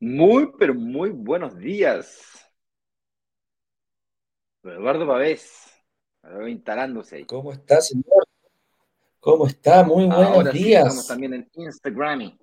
[0.00, 2.48] Muy, pero muy buenos días.
[4.64, 5.73] Eduardo Pavés,
[6.48, 7.24] instalándose ahí.
[7.24, 8.26] ¿Cómo está, señor?
[9.20, 9.82] ¿Cómo está?
[9.84, 10.82] Muy buenos días.
[10.82, 12.36] estamos también en Instagram.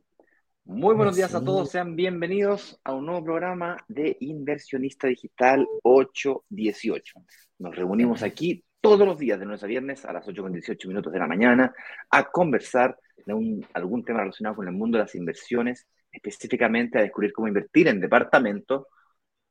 [0.64, 7.20] Muy buenos días a todos, sean bienvenidos a un nuevo programa de Inversionista Digital 818.
[7.60, 11.20] Nos reunimos aquí todos los días, de lunes a viernes, a las 8.18 minutos de
[11.20, 11.74] la mañana,
[12.10, 17.32] a conversar de algún tema relacionado con el mundo de las inversiones específicamente a descubrir
[17.34, 18.88] cómo invertir en departamento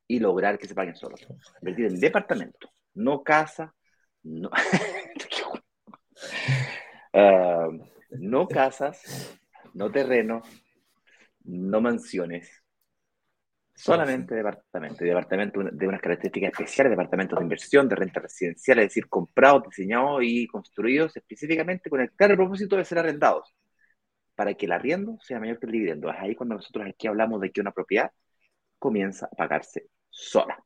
[0.07, 1.27] y lograr que se paguen solos.
[1.61, 3.75] Invertir en departamento, no casa,
[4.23, 4.51] no,
[7.15, 7.69] ah,
[8.11, 9.39] no casas,
[9.75, 10.47] no terrenos,
[11.45, 12.63] no mansiones,
[13.75, 15.05] solamente departamento.
[15.05, 19.65] Y departamento de unas características especiales, departamentos de inversión, de renta residencial, es decir, comprados,
[19.65, 23.55] diseñados y construidos específicamente con el claro propósito de ser arrendados
[24.35, 26.11] para que el arriendo sea mayor que el dividendo.
[26.11, 28.11] Es ahí cuando nosotros aquí hablamos de que una propiedad
[28.79, 30.59] comienza a pagarse sola.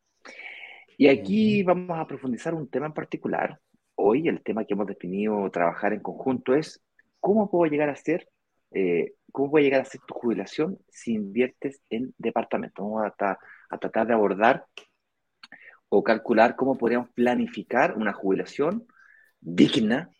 [0.96, 3.60] Y aquí vamos a profundizar un tema en particular.
[3.96, 6.82] Hoy el tema que hemos definido trabajar en conjunto es
[7.20, 8.28] cómo puedo llegar a ser,
[8.72, 12.84] eh, cómo puede llegar a ser tu jubilación si inviertes en departamento.
[12.84, 13.38] Vamos a,
[13.70, 14.66] a tratar de abordar
[15.88, 18.86] o calcular cómo podríamos planificar una jubilación
[19.40, 20.10] digna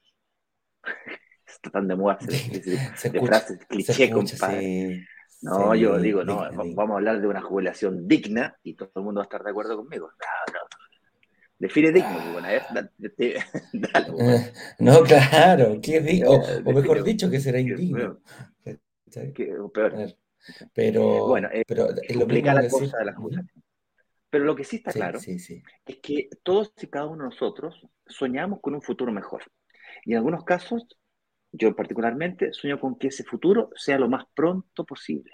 [1.47, 5.07] está tan de moda de, frases cliché, compadre.
[5.45, 6.39] No, yo digo, no,
[6.75, 9.51] vamos a hablar de una jubilación digna y todo el mundo va a estar de
[9.51, 10.09] acuerdo conmigo.
[10.09, 10.61] No, no.
[11.59, 12.31] Define digno, ah.
[12.33, 13.39] bueno, a ver, dale, eh,
[14.79, 16.31] No, claro, ¿qué es digno?
[16.31, 18.21] O, mejor dicho, que será indigno.
[19.73, 20.17] peor.
[20.73, 23.63] Pero, bueno, eh, pero es lo la cosa de la jubilación.
[24.31, 28.61] Pero lo que sí está claro es que todos y cada uno de nosotros soñamos
[28.61, 29.45] con un futuro mejor.
[30.05, 30.87] Y en algunos casos
[31.57, 35.31] yo particularmente sueño con que ese futuro sea lo más pronto posible.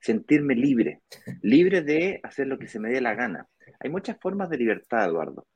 [0.00, 1.02] Sentirme libre,
[1.42, 3.48] libre de hacer lo que se me dé la gana.
[3.80, 5.46] Hay muchas formas de libertad, Eduardo.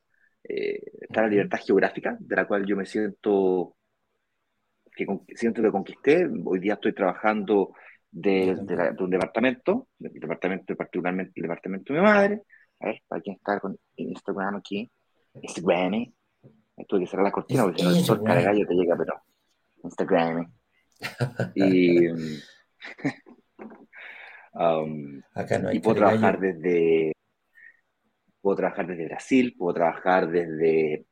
[0.43, 3.77] Eh, está la libertad geográfica, de la cual yo me siento
[4.97, 5.07] que,
[5.37, 6.29] siento que conquisté.
[6.45, 7.73] Hoy día estoy trabajando
[8.11, 8.57] de,
[8.99, 12.43] un departamento, del departamento, particularmente el departamento de mi madre.
[12.81, 14.91] A ver, para quien está con Instagram aquí,
[15.35, 16.13] Instagram.
[16.89, 19.23] Tuve que cerrar la cortina porque si no el sol gallo te llega, pero
[19.85, 20.53] Instagram.
[21.55, 22.09] Y,
[24.53, 25.23] um,
[25.73, 27.13] y puedo trabajar desde
[28.41, 31.07] puedo trabajar desde Brasil, puedo trabajar desde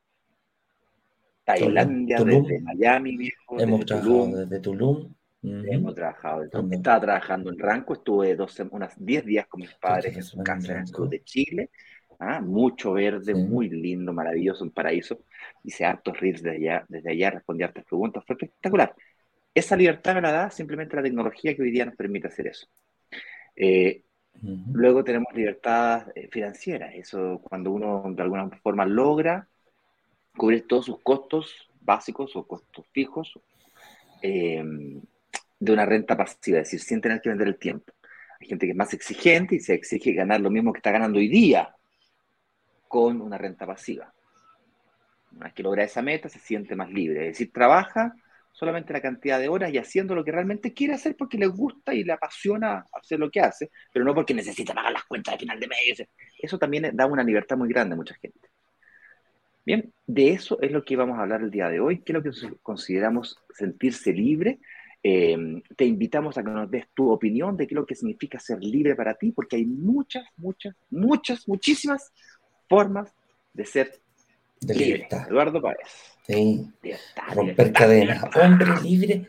[1.44, 5.14] Tailandia, desde Miami, Hemos trabajado desde Tulum.
[5.42, 6.42] Hemos trabajado.
[6.42, 10.72] Estaba trabajando en Ranco, estuve dos, unas 10 días con mis padres en su casa
[10.72, 11.70] en el sur de Chile.
[12.18, 12.40] ¿Ah?
[12.40, 15.20] Mucho verde, muy lindo, maravilloso, un paraíso.
[15.64, 18.94] Hice hartos reels desde allá, desde allá, respondí hartas preguntas, fue espectacular.
[19.54, 22.66] Esa libertad me la da simplemente la tecnología que hoy día nos permite hacer eso.
[23.56, 24.02] Eh,
[24.72, 29.48] luego tenemos libertad eh, financiera, eso cuando uno de alguna forma logra
[30.36, 33.32] cubrir todos sus costos básicos o costos fijos
[34.22, 34.62] eh,
[35.58, 37.92] de una renta pasiva, es decir, sin tener que vender el tiempo.
[38.40, 41.18] Hay gente que es más exigente y se exige ganar lo mismo que está ganando
[41.18, 41.74] hoy día
[42.88, 44.12] con una renta pasiva.
[45.32, 47.28] Una vez que logra esa meta, se siente más libre.
[47.28, 48.14] Es decir, trabaja
[48.52, 51.94] solamente la cantidad de horas y haciendo lo que realmente quiere hacer porque le gusta
[51.94, 55.38] y le apasiona hacer lo que hace, pero no porque necesita pagar las cuentas de
[55.38, 56.08] final de mes.
[56.36, 58.48] Eso también da una libertad muy grande a mucha gente.
[59.64, 62.14] Bien, de eso es lo que vamos a hablar el día de hoy, qué es
[62.14, 62.30] lo que
[62.62, 64.58] consideramos sentirse libre.
[65.02, 68.40] Eh, te invitamos a que nos des tu opinión de qué es lo que significa
[68.40, 72.12] ser libre para ti, porque hay muchas, muchas, muchas, muchísimas
[72.68, 73.14] formas
[73.52, 74.00] de ser
[74.60, 75.26] de libertad.
[75.28, 75.78] Eduardo Páez.
[76.26, 76.70] Sí.
[77.34, 78.24] Romper cadenas.
[78.36, 79.28] Hombre libre.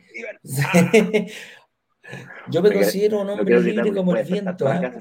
[2.50, 4.68] Yo me considero un hombre libre como el viento.
[4.68, 4.92] ¿ah?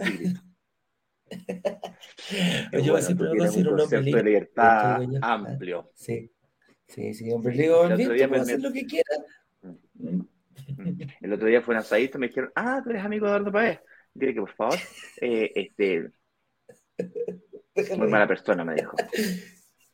[2.73, 4.23] Yo siempre me considero un hombre libre.
[4.23, 5.91] de libertad amplio.
[5.94, 6.31] Sí.
[6.87, 8.29] Sí, sí, hombre libre como el viento.
[8.29, 9.11] Puedo hacer lo que quiera.
[11.20, 13.52] El otro día fue un asadito y me dijeron, ah, tú eres amigo de Eduardo
[13.52, 13.81] Paez.
[14.14, 14.79] Dile que por favor,
[15.20, 16.11] eh, este,
[17.97, 18.97] muy mala persona, me dijo.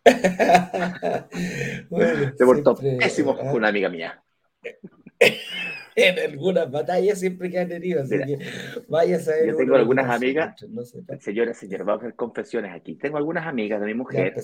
[2.37, 4.23] Se portó pésimo con una amiga mía.
[5.97, 8.39] en algunas batallas siempre quedan heridos, así que
[8.89, 9.47] vaya a saber.
[9.49, 10.55] Yo tengo algunas amigas,
[11.21, 12.97] señora, señora, vamos a hacer confesiones aquí.
[12.97, 14.35] Tengo algunas amigas de mi mujer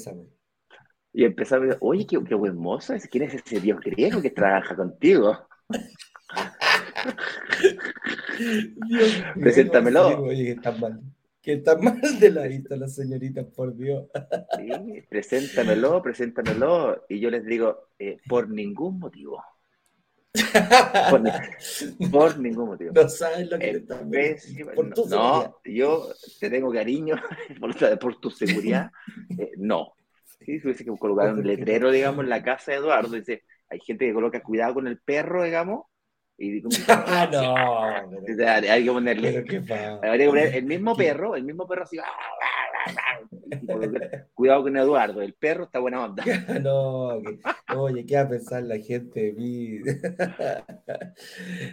[1.13, 4.31] Y empezaba a decir, oye, qué, qué buen mozo, ¿quién es ese dios griego que
[4.31, 5.47] trabaja contigo?
[9.41, 10.23] Preséntamelo.
[10.23, 11.01] oye, que mal.
[11.51, 14.07] Que está mal de la vista la señorita, por Dios.
[14.57, 17.07] Sí, preséntamelo, preséntamelo.
[17.09, 19.43] Y yo les digo, eh, por ningún motivo.
[22.13, 22.93] Por, ningún motivo.
[22.95, 27.17] No sabes lo que eh, por tu no, yo te tengo cariño
[28.01, 28.93] por, tu seguridad.
[29.37, 29.95] Eh, no.
[30.47, 34.07] Sí, si que colocar un letrero, digamos, en la casa de Eduardo, dice, hay gente
[34.07, 35.87] que coloca cuidado con el perro, digamos,
[36.41, 39.29] y ah, no, hay que ponerle,
[40.03, 41.99] habría que poner el mismo perro, el mismo perro así,
[44.33, 46.25] cuidado con Eduardo, el perro está buena onda.
[46.63, 47.21] no,
[47.77, 49.81] oye, ¿qué va a pensar la gente de mí?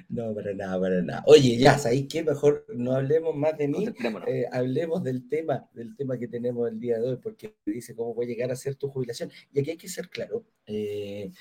[0.10, 1.24] no, para nada, para nada.
[1.28, 2.24] Oye, ya, ¿sabéis qué?
[2.24, 3.88] Mejor no hablemos más de mí,
[4.28, 8.14] eh, hablemos del tema, del tema que tenemos el día de hoy, porque dice cómo
[8.14, 9.31] puede llegar a ser tu jubilación.
[9.54, 11.31] Y aquí hay que ser claro, eh,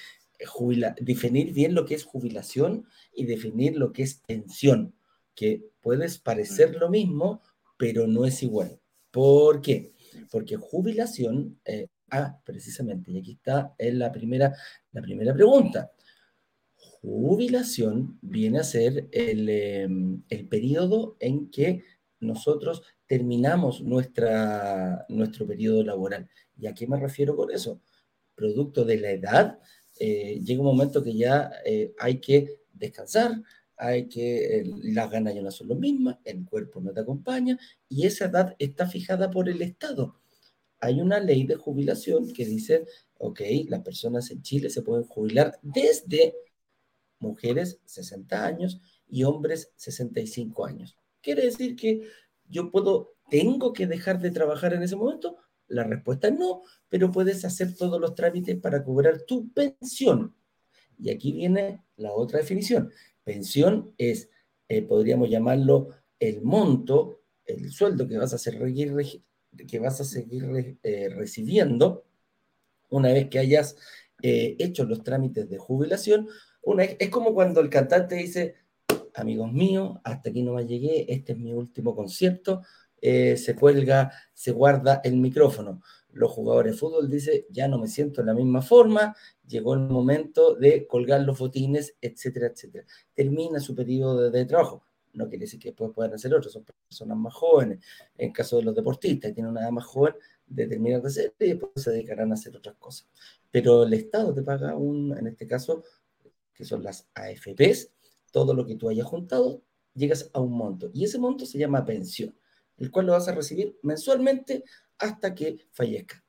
[1.00, 4.94] definir bien lo que es jubilación y definir lo que es pensión,
[5.34, 7.42] que puedes parecer lo mismo,
[7.76, 8.80] pero no es igual.
[9.10, 9.92] ¿Por qué?
[10.30, 14.54] Porque jubilación, eh, ah, precisamente, y aquí está en la primera,
[14.92, 15.92] la primera pregunta.
[16.74, 21.82] Jubilación viene a ser el, em, el periodo en que
[22.20, 26.28] nosotros terminamos nuestra, nuestro periodo laboral.
[26.58, 27.80] ¿Y a qué me refiero con eso?
[28.34, 29.58] Producto de la edad
[29.98, 33.42] eh, llega un momento que ya eh, hay que descansar,
[33.76, 37.58] hay que, las ganas ya no son las mismas, el cuerpo no te acompaña
[37.88, 40.20] y esa edad está fijada por el Estado.
[40.80, 42.86] Hay una ley de jubilación que dice,
[43.18, 46.34] ok, las personas en Chile se pueden jubilar desde
[47.18, 50.96] mujeres 60 años y hombres 65 años.
[51.22, 52.02] Quiere decir que
[52.48, 57.10] yo puedo, tengo que dejar de trabajar en ese momento, la respuesta es no, pero
[57.10, 60.34] puedes hacer todos los trámites para cobrar tu pensión.
[60.98, 62.90] Y aquí viene la otra definición.
[63.24, 64.30] Pensión es,
[64.68, 68.94] eh, podríamos llamarlo, el monto, el sueldo que vas a seguir,
[69.68, 72.04] que vas a seguir eh, recibiendo
[72.88, 73.76] una vez que hayas
[74.22, 76.28] eh, hecho los trámites de jubilación.
[76.62, 78.56] Una, es como cuando el cantante dice,
[79.14, 82.62] amigos míos, hasta aquí no me llegué, este es mi último concierto,
[83.00, 85.82] eh, se cuelga, se guarda el micrófono.
[86.12, 89.14] Los jugadores de fútbol dicen, ya no me siento de la misma forma,
[89.46, 92.86] llegó el momento de colgar los botines, etcétera, etcétera.
[93.14, 94.84] Termina su periodo de, trabajo.
[95.12, 97.84] No quiere decir que después puedan hacer otros, son personas más jóvenes.
[98.16, 100.14] En caso de los deportistas, tienen una edad más joven,
[100.46, 103.08] determinan de hacer y después se dedicarán a hacer otras cosas.
[103.50, 105.84] Pero el Estado te paga un, en este caso,
[106.54, 107.90] que son las AFPs,
[108.32, 109.62] todo lo que tú hayas juntado,
[109.94, 110.90] llegas a un monto.
[110.94, 112.34] Y ese monto se llama pensión
[112.78, 114.64] el cual lo vas a recibir mensualmente
[114.98, 116.22] hasta que fallezca.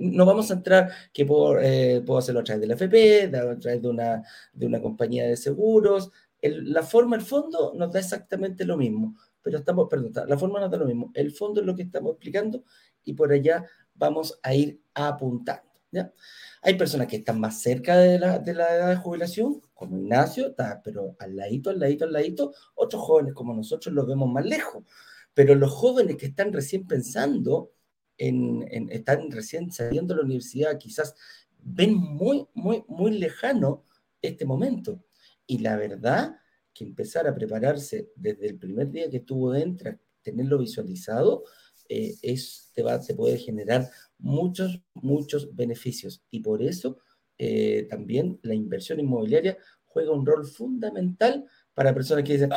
[0.00, 3.82] no vamos a entrar que eh, puedo hacerlo a través de la FP, a través
[3.82, 6.10] de una, de una compañía de seguros.
[6.42, 10.70] la forma, el fondo nos da exactamente lo mismo, pero estamos, perdón, la forma nos
[10.70, 11.10] da lo mismo.
[11.14, 12.64] El fondo es lo que estamos explicando
[13.04, 13.64] y por allá
[13.94, 15.66] vamos a ir apuntando.
[16.62, 20.48] Hay personas que están más cerca de la, de la edad de jubilación, como Ignacio,
[20.48, 22.52] está, pero al ladito, al ladito, al ladito.
[22.74, 24.84] Otros jóvenes como nosotros los vemos más lejos.
[25.36, 27.74] Pero los jóvenes que están recién pensando,
[28.16, 31.14] en, están recién saliendo de la universidad, quizás
[31.58, 33.84] ven muy, muy, muy lejano
[34.22, 35.04] este momento.
[35.46, 36.36] Y la verdad
[36.72, 41.44] que empezar a prepararse desde el primer día que estuvo dentro, tenerlo visualizado,
[41.86, 42.14] eh,
[42.72, 46.24] te, va, te puede generar muchos, muchos beneficios.
[46.30, 46.96] Y por eso
[47.36, 51.44] eh, también la inversión inmobiliaria juega un rol fundamental
[51.74, 52.50] para personas que dicen,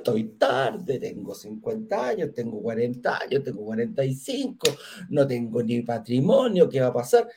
[0.00, 4.66] estoy tarde, tengo 50 años, tengo 40 años, tengo 45,
[5.10, 7.28] no tengo ni patrimonio, ¿qué va a pasar?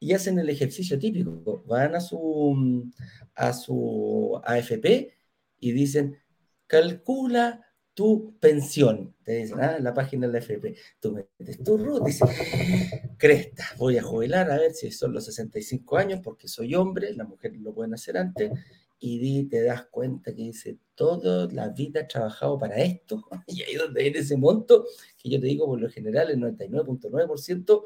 [0.00, 2.90] Y hacen el ejercicio típico, van a su,
[3.34, 5.12] a su AFP
[5.60, 6.18] y dicen,
[6.66, 7.64] calcula
[7.98, 9.12] tu pensión.
[9.24, 10.76] Te dicen, ah, en la página de la AFP.
[11.00, 12.30] Tú metes tu RUT, dices,
[13.18, 17.26] cresta, voy a jubilar a ver si son los 65 años porque soy hombre, las
[17.26, 18.52] mujeres lo pueden hacer antes,
[19.00, 23.74] y te das cuenta que dice, toda la vida he trabajado para esto, y ahí
[23.74, 24.84] donde viene ese monto,
[25.16, 27.84] que yo te digo, por lo general, el 99.9%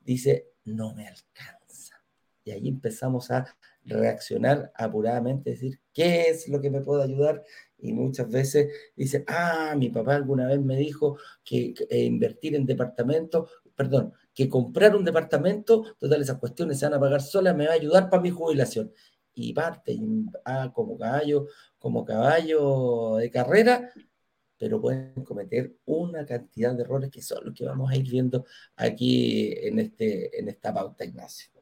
[0.00, 2.02] dice, no me alcanza.
[2.44, 7.42] Y ahí empezamos a reaccionar apuradamente, decir, ¿qué es lo que me puede ayudar?
[7.78, 12.66] Y muchas veces dice, ah, mi papá alguna vez me dijo que, eh, invertir en
[12.66, 17.66] departamentos, perdón, que comprar un departamento, todas esas cuestiones se van a pagar solas, me
[17.66, 18.92] va a ayudar para mi jubilación
[19.36, 19.96] y parte
[20.44, 21.46] ah, como caballo,
[21.78, 23.90] como caballo de carrera,
[24.58, 28.46] pero pueden cometer una cantidad de errores que son los que vamos a ir viendo
[28.76, 31.52] aquí en, este, en esta pauta, Ignacio.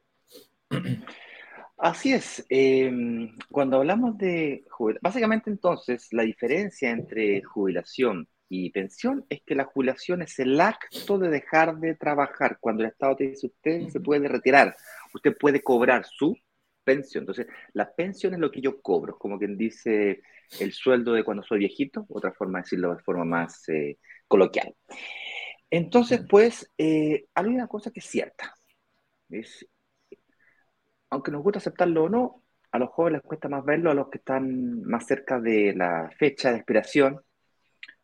[1.76, 2.46] Así es.
[2.48, 9.56] Em, cuando hablamos de jubilación, básicamente entonces la diferencia entre jubilación y pensión es que
[9.56, 12.58] la jubilación es el acto de dejar de trabajar.
[12.60, 14.76] Cuando el Estado te dice usted se puede retirar,
[15.12, 16.36] usted puede cobrar su
[16.84, 17.22] pensión.
[17.22, 20.22] Entonces, la pensión es lo que yo cobro, como quien dice
[20.60, 23.98] el sueldo de cuando soy viejito, otra forma de decirlo de forma más eh,
[24.28, 24.74] coloquial.
[25.70, 28.54] Entonces, pues, eh, hay una cosa que es cierta.
[29.28, 29.66] Es,
[31.10, 34.08] aunque nos gusta aceptarlo o no, a los jóvenes les cuesta más verlo, a los
[34.10, 37.20] que están más cerca de la fecha de expiración,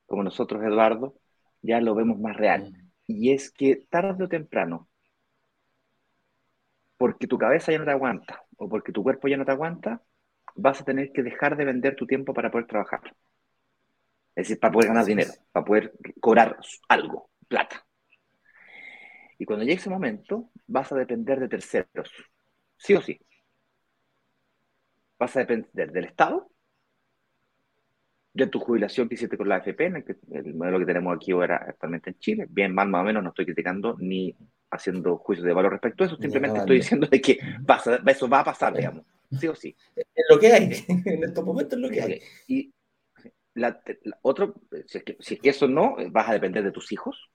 [0.06, 1.16] como nosotros, Eduardo,
[1.62, 2.72] ya lo vemos más real.
[3.06, 4.88] Y es que tarde o temprano,
[6.96, 10.02] porque tu cabeza ya no te aguanta o porque tu cuerpo ya no te aguanta,
[10.54, 13.00] vas a tener que dejar de vender tu tiempo para poder trabajar.
[14.36, 17.86] Es decir, para poder ganar dinero, para poder cobrar algo, plata.
[19.38, 22.12] Y cuando llegue ese momento, vas a depender de terceros,
[22.76, 23.18] sí o sí.
[25.18, 26.50] Vas a depender del Estado,
[28.34, 32.10] de tu jubilación que hiciste con la AFP, el, modelo que tenemos aquí ahora actualmente
[32.10, 34.36] en Chile, bien, mal, más o menos, no estoy criticando ni
[34.70, 37.38] haciendo juicios de valor respecto a eso, simplemente estoy diciendo de que
[38.06, 39.04] eso va a pasar, digamos,
[39.38, 39.76] sí o sí.
[39.96, 42.20] Es lo que hay, en estos momentos es lo que hay.
[42.46, 42.72] Y
[44.22, 44.54] otro,
[44.86, 47.30] si es, que, si es que eso no, vas a depender de tus hijos,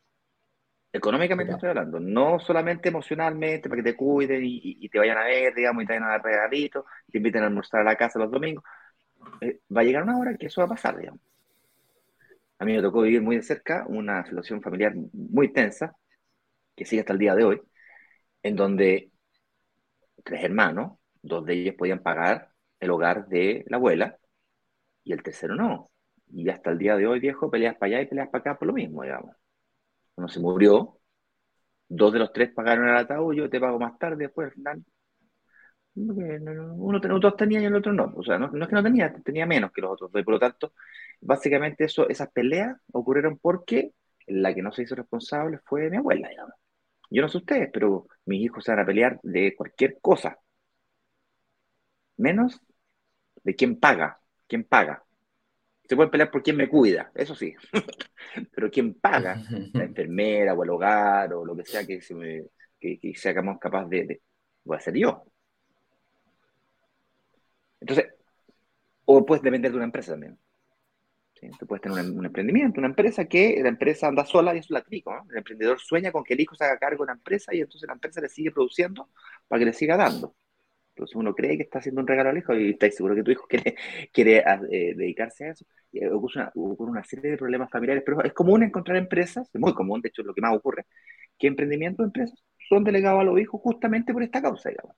[0.96, 5.54] Económicamente estoy hablando, no solamente emocionalmente, para que te cuiden y, te vayan a ver,
[5.54, 8.32] digamos, y te vayan a dar regalitos, te inviten a almorzar a la casa los
[8.32, 8.63] domingos.
[9.42, 11.20] Eh, va a llegar una hora que eso va a pasar, digamos.
[12.60, 15.98] A mí me tocó vivir muy de cerca una situación familiar muy tensa,
[16.75, 17.62] que sigue hasta el día de hoy,
[18.44, 19.12] en donde
[20.24, 24.17] tres hermanos, dos de ellos podían pagar el hogar de la abuela
[25.03, 25.91] y el tercero no.
[26.32, 28.67] Y hasta el día de hoy, viejo, peleas para allá y peleas para acá por
[28.67, 29.36] lo mismo, digamos
[30.15, 31.00] uno se murió,
[31.88, 34.86] dos de los tres pagaron el ataúd, yo te pago más tarde, después al final.
[35.96, 38.13] Uno, dos tenía y el otro no.
[38.17, 40.22] O sea, no, es que no tenía, tenía menos que los otros dos.
[40.22, 40.74] Y por lo tanto,
[41.22, 43.94] básicamente eso, esas peleas ocurrieron porque
[44.27, 46.55] la que no se hizo responsable fue mi abuela, digamos.
[47.09, 50.39] Yo no sé ustedes, pero mis hijos se van a pelear de cualquier cosa.
[52.17, 52.62] Menos
[53.43, 54.19] de quién paga.
[54.47, 55.03] ¿Quién paga?
[55.88, 57.53] Se pueden pelear por quién me cuida, eso sí.
[58.53, 59.41] Pero quién paga,
[59.74, 62.43] la enfermera o el hogar o lo que sea que, se me,
[62.79, 64.21] que, seamos capaz de,
[64.63, 65.24] voy a ser yo.
[67.79, 68.07] Entonces,
[69.05, 70.38] o puedes depender de una empresa también.
[71.59, 74.81] Tú puedes tener un, emprendimiento, una empresa que la empresa anda sola y es la
[74.81, 75.13] trico.
[75.29, 77.87] El emprendedor sueña con que el hijo se haga cargo de una empresa y entonces
[77.87, 79.09] la empresa le sigue produciendo
[79.47, 80.35] para que le siga dando.
[80.95, 83.31] Entonces uno cree que está haciendo un regalo al hijo y está seguro que tu
[83.31, 83.47] hijo
[84.13, 85.65] quiere, ah, eh, dedicarse a eso.
[85.91, 89.73] Y ocurre una, una, serie de problemas familiares, pero es común encontrar empresas, es muy
[89.73, 90.85] común, de hecho es lo que más ocurre,
[91.37, 94.95] que emprendimientos de empresas son delegados a los hijos justamente por esta causa, digamos.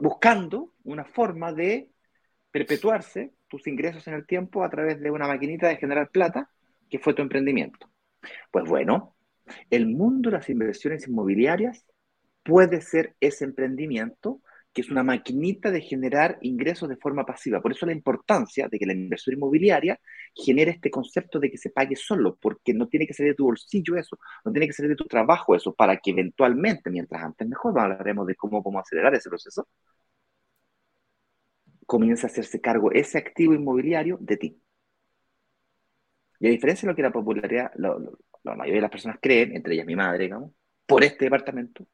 [0.00, 1.90] Buscando una forma de
[2.50, 6.50] perpetuarse tus ingresos en el tiempo a través de una maquinita de generar plata
[6.88, 7.90] que fue tu emprendimiento.
[8.50, 9.14] Pues bueno,
[9.70, 11.84] el mundo de las inversiones inmobiliarias
[12.42, 14.40] puede ser ese emprendimiento
[14.72, 17.60] que es una maquinita de generar ingresos de forma pasiva.
[17.60, 19.98] Por eso la importancia de que la inversión inmobiliaria
[20.34, 23.44] genere este concepto de que se pague solo, porque no tiene que salir de tu
[23.44, 27.48] bolsillo eso, no tiene que salir de tu trabajo eso, para que eventualmente, mientras antes
[27.48, 29.66] mejor, hablaremos de cómo, cómo acelerar ese proceso,
[31.88, 34.62] comienza a hacerse cargo ese activo inmobiliario de ti.
[36.38, 39.72] Y a diferencia de lo que la popularidad, la mayoría de las personas creen, entre
[39.72, 40.52] ellas mi madre, digamos,
[40.86, 41.86] por este departamento,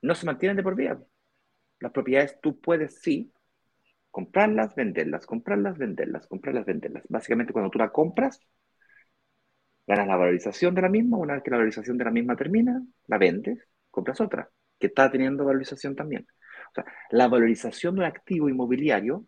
[0.00, 1.02] no se mantienen de por vida.
[1.80, 3.32] Las propiedades tú puedes, sí,
[4.12, 7.02] comprarlas, venderlas, comprarlas, venderlas, comprarlas, venderlas.
[7.08, 8.40] Básicamente cuando tú la compras,
[9.88, 12.80] ganas la valorización de la misma, una vez que la valorización de la misma termina,
[13.08, 13.58] la vendes,
[13.90, 16.28] compras otra, que está teniendo valorización también.
[17.10, 19.26] La valorización de un activo inmobiliario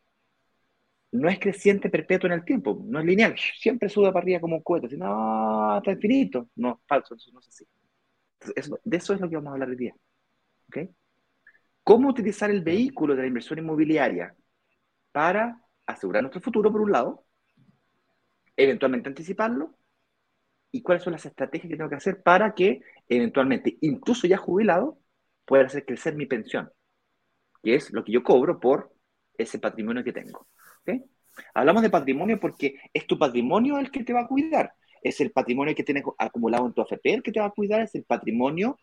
[1.12, 4.57] no es creciente perpetuo en el tiempo, no es lineal, siempre sube para arriba como
[4.57, 6.50] un cohete, sino no, está infinito.
[6.57, 7.66] No, falso, eso no es así.
[8.85, 9.95] de eso es lo que vamos a hablar hoy día.
[11.83, 14.37] ¿Cómo utilizar el vehículo de la inversión inmobiliaria
[15.12, 17.25] para asegurar nuestro futuro, por un lado,
[18.57, 19.75] eventualmente anticiparlo,
[20.71, 24.99] y cuáles son las estrategias que tengo que hacer para que eventualmente, incluso ya jubilado,
[25.47, 26.71] pueda hacer crecer mi pensión,
[27.62, 28.93] que es lo que yo cobro por
[29.37, 30.47] ese patrimonio que tengo.
[31.55, 34.73] Hablamos de patrimonio porque es tu patrimonio el que te va a cuidar,
[35.03, 37.81] es el patrimonio que tienes acumulado en tu AFP el que te va a cuidar,
[37.83, 38.77] es el patrimonio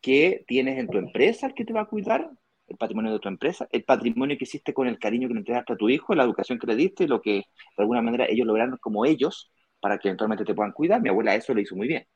[0.00, 2.30] que tienes en tu empresa el que te va a cuidar,
[2.66, 5.72] el patrimonio de tu empresa, el patrimonio que hiciste con el cariño que le entregaste
[5.72, 7.44] a tu hijo, la educación que le diste, lo que de
[7.78, 11.00] alguna manera ellos lograron como ellos para que eventualmente te puedan cuidar.
[11.02, 12.06] Mi abuela eso lo hizo muy bien.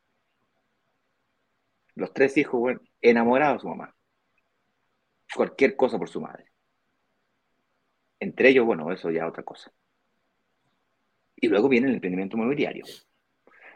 [1.97, 3.95] Los tres hijos, bueno, enamorados de su mamá.
[5.35, 6.47] Cualquier cosa por su madre.
[8.21, 9.73] Entre ellos, bueno, eso ya es otra cosa.
[11.37, 12.85] Y luego viene el emprendimiento inmobiliario.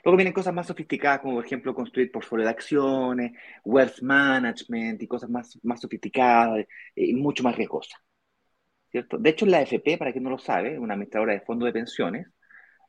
[0.05, 3.33] Luego vienen cosas más sofisticadas, como por ejemplo construir portfolio de acciones,
[3.65, 8.01] wealth management y cosas más, más sofisticadas eh, y mucho más riesgosas.
[8.91, 9.19] ¿cierto?
[9.19, 12.29] De hecho, la FP, para quien no lo sabe, una administradora de fondos de pensiones,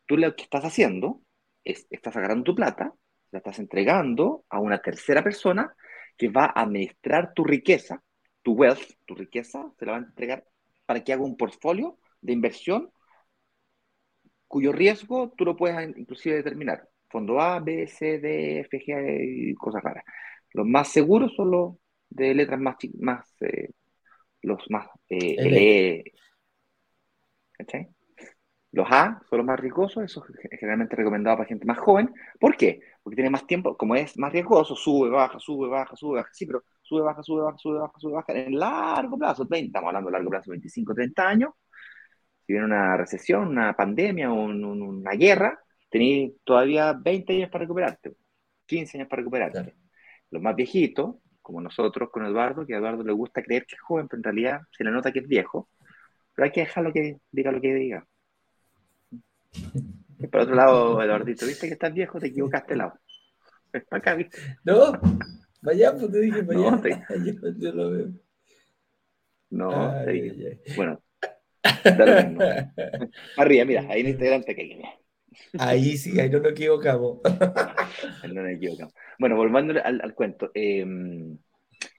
[0.05, 1.21] tú lo que estás haciendo
[1.63, 2.93] es, estás agarrando tu plata,
[3.31, 5.75] la estás entregando a una tercera persona
[6.17, 8.01] que va a administrar tu riqueza,
[8.49, 10.43] tu wealth, tu riqueza, se la va a entregar
[10.87, 12.89] para que haga un portfolio de inversión
[14.47, 19.53] cuyo riesgo tú lo puedes inclusive determinar fondo A, B, C, D, F, G y
[19.53, 20.03] cosas raras.
[20.53, 21.75] Los más seguros son los
[22.09, 23.69] de letras más, más eh,
[24.41, 25.57] los más eh, L.
[25.59, 26.03] E.
[28.71, 32.11] Los A son los más riesgosos, eso es generalmente recomendado para gente más joven.
[32.39, 32.79] ¿Por qué?
[33.03, 36.29] Porque tiene más tiempo, como es más riesgoso, sube, baja, sube, baja, sube, baja.
[36.33, 38.33] Sí, pero sube, baja, sube, baja, sube, baja, sube, baja.
[38.33, 41.51] En largo plazo, 30, estamos hablando de largo plazo, 25, 30 años.
[42.45, 48.13] Si viene una recesión, una pandemia, una guerra, tenéis todavía 20 años para recuperarte,
[48.65, 49.75] 15 años para recuperarte.
[50.31, 53.81] Los más viejitos, como nosotros con Eduardo, que a Eduardo le gusta creer que es
[53.81, 55.69] joven, pero en realidad se le nota que es viejo,
[56.33, 58.07] pero hay que dejarlo que diga lo que diga.
[60.19, 62.93] Y por otro lado, Eduardito, viste que estás viejo, te equivocaste lado.
[63.91, 64.57] Acá, ¿viste?
[64.63, 64.93] No,
[65.61, 66.71] vaya, pues te dije, vaya.
[66.71, 66.89] No, te...
[67.59, 68.07] yo, lo veo.
[69.49, 70.61] No, te dije.
[70.75, 71.01] Bueno,
[71.83, 72.71] dale
[73.37, 74.81] Arriba, mira, ahí en Instagram te caí.
[75.57, 77.19] Ahí sí, ahí no nos equivocamos.
[78.23, 78.93] ahí no nos equivocamos.
[79.17, 80.51] Bueno, volviendo al, cuento.
[80.53, 81.37] Em,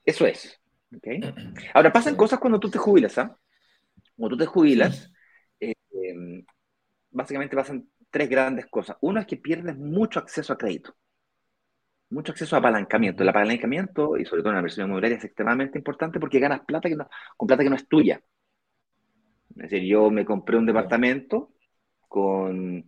[0.05, 0.59] eso es.
[0.95, 1.21] ¿okay?
[1.73, 3.37] Ahora, pasan cosas cuando tú te jubilas, ¿ah?
[4.15, 5.11] Cuando tú te jubilas,
[5.59, 6.45] em,
[7.09, 8.97] básicamente pasan tres grandes cosas.
[9.01, 10.95] Uno es que pierdes mucho acceso a crédito.
[12.11, 13.23] Mucho acceso a apalancamiento.
[13.23, 16.89] El apalancamiento, y sobre todo en la inversión inmobiliaria, es extremadamente importante porque ganas plata
[16.89, 18.21] que no, con plata que no es tuya.
[19.51, 21.53] Es decir, yo me compré un departamento
[22.09, 22.83] con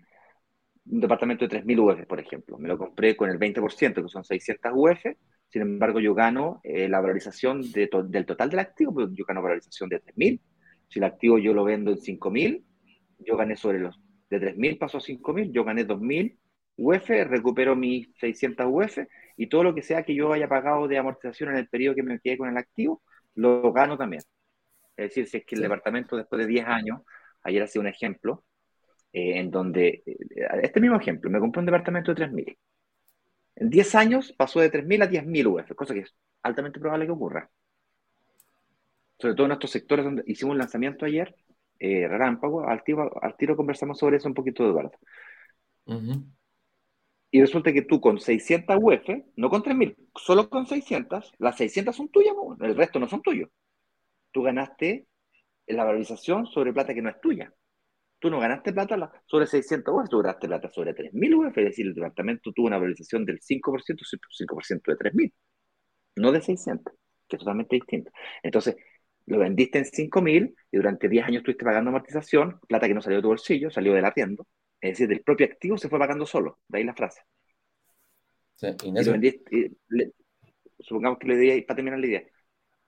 [0.85, 2.57] un departamento de 3.000 UF, por ejemplo.
[2.57, 5.05] Me lo compré con el 20%, que son 600 UF.
[5.47, 7.89] Sin embargo, yo gano eh, la valorización del
[8.25, 10.41] total del activo, pues yo gano valorización de 3.000.
[10.89, 12.61] Si el activo yo lo vendo en 5.000,
[13.19, 14.01] yo gané sobre los...
[14.29, 16.37] De 3.000 paso a 5.000, yo gané 2.000
[16.77, 18.97] UF, recupero mis 600 UF
[19.37, 22.03] y todo lo que sea que yo haya pagado de amortización en el periodo que
[22.03, 23.01] me quedé con el activo,
[23.35, 24.21] lo gano también.
[24.95, 27.01] Es decir, si es que el departamento después de 10 años,
[27.43, 28.43] ayer hacía un ejemplo,
[29.11, 30.17] eh, en donde, eh,
[30.61, 32.57] este mismo ejemplo, me compré un departamento de 3.000.
[33.55, 37.11] En 10 años pasó de 3.000 a 10.000 UF, cosa que es altamente probable que
[37.11, 37.49] ocurra.
[39.19, 41.35] Sobre todo en estos sectores donde hicimos un lanzamiento ayer,
[41.79, 44.97] eh, relámpago, al tiro, al tiro conversamos sobre eso un poquito, Eduardo.
[47.33, 51.95] Y resulta que tú con 600 UF, no con 3.000, solo con 600, las 600
[51.95, 53.49] son tuyas, el resto no son tuyos.
[54.31, 55.07] Tú ganaste
[55.65, 57.51] la valorización sobre plata que no es tuya.
[58.19, 61.87] Tú no ganaste plata sobre 600 UF, tú ganaste plata sobre 3.000 UF, es decir,
[61.87, 65.33] el departamento tuvo una valorización del 5%, 5% de 3.000,
[66.17, 66.93] no de 600,
[67.27, 68.11] que es totalmente distinto.
[68.43, 68.75] Entonces,
[69.25, 73.17] lo vendiste en 5.000 y durante 10 años estuviste pagando amortización, plata que no salió
[73.17, 74.43] de tu bolsillo, salió de la tienda,
[74.83, 77.21] es decir, del propio activo se fue pagando solo, de ahí la frase.
[78.55, 79.71] Sí, y lo vendiste,
[80.77, 82.23] supongamos que le debíais, para terminar la idea,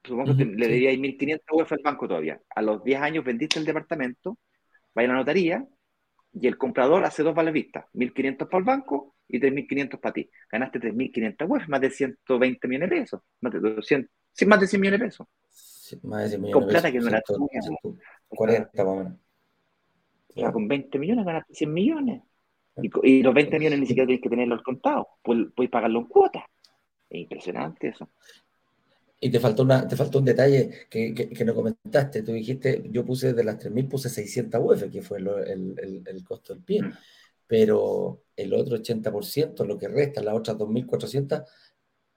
[0.04, 2.42] supongamos que le debíais 1.500 UF al banco todavía.
[2.54, 4.38] A los 10 años vendiste el departamento,
[4.94, 5.66] vaya a la notaría
[6.34, 10.30] y el comprador hace dos vales vistas, 1.500 para el banco y 3.500 para ti.
[10.52, 14.68] Ganaste 3.500 web, más de 120 millones de pesos, más de 200, sí, más de
[14.68, 15.28] 100 millones de pesos.
[16.04, 17.62] más de 100 millones con plata que no era tuya.
[18.28, 19.25] 40 más o menos.
[20.36, 22.22] Con 20 millones ganaste 100 millones.
[23.04, 26.44] Y, los 20 millones ni siquiera tienes que tenerlos contados, puedes, puedes pagarlo en cuotas.
[27.10, 28.10] Es impresionante eso.
[29.22, 32.22] Y te faltó, una, te faltó un detalle que, que, no comentaste.
[32.22, 35.28] Tú dijiste, yo puse de las 3.000, puse 600 UF, que fue el,
[35.78, 36.82] el, el, costo del pie.
[36.82, 36.92] Mm.
[37.48, 41.46] Pero el otro 80%, lo que resta, las otras 2.400,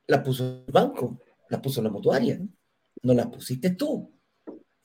[0.08, 2.40] las puso el banco, las puso la mutuaria.
[3.02, 4.17] No las pusiste tú.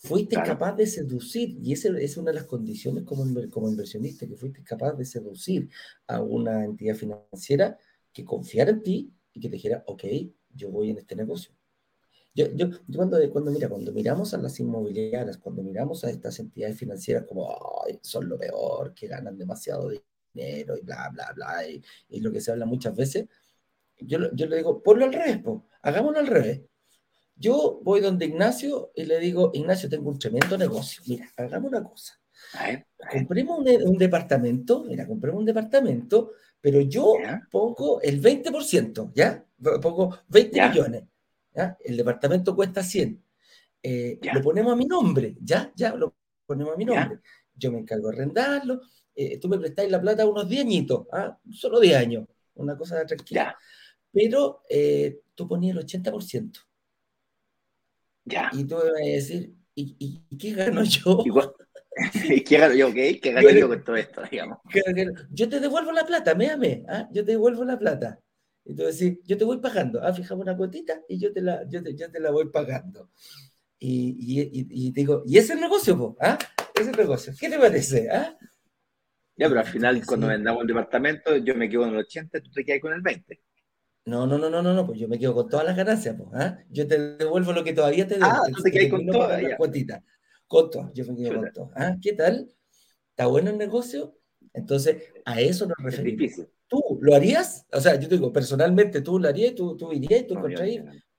[0.03, 4.35] Fuiste capaz de seducir, y esa es una de las condiciones como, como inversionista, que
[4.35, 5.69] fuiste capaz de seducir
[6.07, 7.77] a una entidad financiera
[8.11, 10.03] que confiara en ti y que te dijera, ok,
[10.53, 11.55] yo voy en este negocio
[12.35, 16.77] yo, yo, cuando, cuando, mira, cuando miramos a las inmobiliarias, cuando miramos a estas entidades
[16.77, 17.55] financieras como
[18.01, 19.91] son lo peor, que ganan demasiado
[20.33, 23.27] dinero y bla, bla, bla, y, y lo que se habla muchas veces,
[23.99, 25.41] yo, yo le digo, ponlo al revés,
[25.83, 26.61] hagámoslo al revés.
[27.43, 31.03] Yo voy donde Ignacio y le digo, Ignacio, tengo un tremendo negocio.
[31.05, 32.17] Mira, hagamos una cosa.
[33.11, 37.15] Compremos un, departamento, mira, compremos un departamento, pero yo
[37.51, 39.45] pongo el 20%, ¿ya?
[39.81, 41.03] Pongo 20 millones.
[41.53, 41.77] ¿ya?
[41.83, 43.21] El departamento cuesta 100.
[43.83, 45.69] Eh, lo ponemos a mi nombre, ¿ya?
[45.75, 47.19] Ya, lo ponemos a mi nombre.
[47.53, 48.83] Yo me encargo de arrendarlo.
[49.13, 51.37] Eh, tú me prestáis la plata unos 10 añitos, ¿ah?
[51.51, 52.25] solo 10 años,
[52.55, 53.53] una cosa tranquila.
[54.13, 56.67] Pero eh, tú ponías el 80%.
[58.25, 58.49] Ya.
[58.53, 61.23] Y tú me vas a decir, ¿y, qué gano yo?
[61.25, 62.87] ¿Y qué gano yo?
[63.21, 64.59] ¿Qué, gano yo con todo esto, digamos?
[65.31, 67.07] Yo te devuelvo la plata, méame, ¿ah?
[67.11, 68.19] yo te devuelvo la plata.
[68.65, 71.95] Entonces, yo te voy pagando, ah, fijamos una cuotita y yo te la, yo te,
[71.95, 73.09] yo te la voy pagando.
[73.77, 76.37] Y, y, y, digo, ¿y ese es el negocio, ¿Ah?
[76.73, 77.33] Ese es el negocio.
[77.37, 78.09] ¿Qué te parece?
[78.09, 78.37] ¿Ah?
[79.35, 82.51] Ya, pero al final, cuando vendamos el departamento, yo me quedo en el 80, tú
[82.51, 83.41] te quedas con el 20.
[84.05, 86.29] No, no, no, no, no, no, pues yo me quedo con todas las ganancias, pues,
[86.33, 86.59] ¿ah?
[86.69, 88.25] Yo te devuelvo lo que todavía te debo.
[88.25, 89.57] Ah, tú te quedas con todas, ya.
[90.47, 91.71] Con todo, yo me quedo con todo.
[91.73, 91.95] ¿Ah?
[92.01, 92.53] ¿Qué tal?
[93.09, 94.17] ¿Está bueno el negocio?
[94.53, 96.21] Entonces, a eso nos referimos.
[96.21, 96.49] Es difícil.
[96.67, 97.65] ¿Tú lo harías?
[97.71, 99.55] O sea, yo te digo, personalmente, ¿tú lo harías?
[99.55, 100.27] ¿Tú, tú irías?
[100.27, 100.43] ¿Tú no,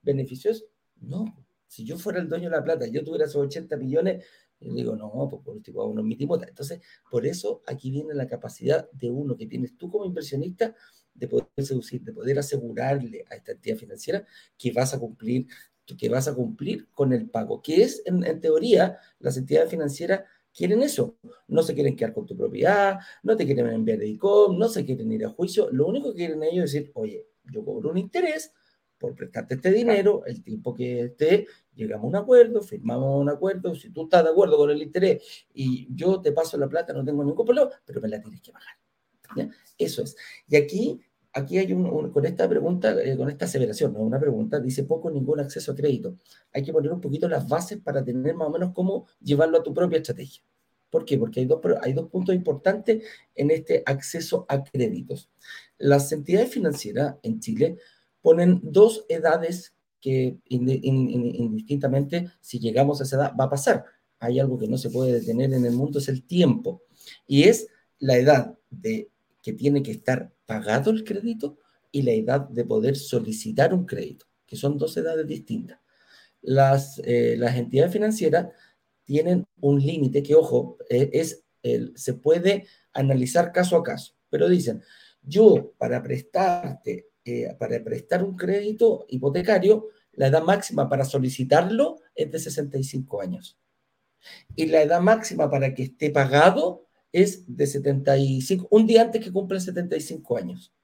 [0.03, 0.66] beneficios?
[1.01, 1.25] No.
[1.66, 4.25] Si yo fuera el dueño de la plata yo tuviera esos 80 millones,
[4.61, 6.47] yo digo, no, pues por último, uno mitimota.
[6.47, 10.75] Entonces, por eso aquí viene la capacidad de uno que tienes tú como inversionista
[11.14, 14.27] de poder seducir, de poder asegurarle a esta entidad financiera
[14.59, 15.46] que vas a cumplir,
[15.98, 20.22] que vas a cumplir con el pago, que es, en, teoría, las entidades financieras
[20.53, 21.16] quieren eso.
[21.48, 24.85] No se quieren quedar con tu propiedad, no te quieren enviar de ICOM, no se
[24.85, 25.68] quieren ir a juicio.
[25.70, 28.53] Lo único que quieren ellos es decir, oye, yo cobro un interés
[28.98, 33.74] por prestarte este dinero, el tiempo que esté, llegamos a un acuerdo, firmamos un acuerdo,
[33.74, 37.05] si tú estás de acuerdo con el interés y yo te paso la plata, no
[37.05, 38.84] tengo ningún problema, pero me la tienes que pagar.
[39.79, 40.17] Eso es.
[40.49, 41.01] Y aquí,
[41.33, 45.11] aquí hay un, con esta pregunta, eh, con esta aseveración, no una pregunta, dice poco
[45.11, 46.17] ningún acceso a crédito.
[46.53, 49.63] Hay que poner un poquito las bases para tener más o menos cómo llevarlo a
[49.63, 50.43] tu propia estrategia.
[50.91, 51.19] ¿Por qué?
[51.19, 53.03] Porque hay dos, hay dos puntos importantes
[53.35, 55.29] en este acceso a créditos.
[55.77, 57.79] Las entidades financieras en Chile
[58.23, 63.85] ponen dos edades que indistintamente, si llegamos a esa edad, va a pasar.
[64.21, 66.83] Hay algo que no se puede detener en el mundo, es el tiempo.
[67.27, 67.67] Y es
[67.99, 69.11] la edad de
[69.44, 71.59] que tiene que estar pagado el crédito
[71.92, 75.78] y la edad de poder solicitar un crédito, que son dos edades distintas.
[76.40, 78.48] Las, eh, las entidades financieras
[79.04, 81.44] tienen un límite que, ojo, eh, es
[81.94, 84.83] se puede analizar caso a caso, pero dicen,
[85.22, 92.30] yo para prestarte, eh, para prestar un crédito hipotecario, la edad máxima para solicitarlo es
[92.30, 93.59] de 65 años.
[94.54, 96.84] Y la edad máxima para que esté pagado
[97.14, 100.74] es de 75, un día antes que cumplen 75 años.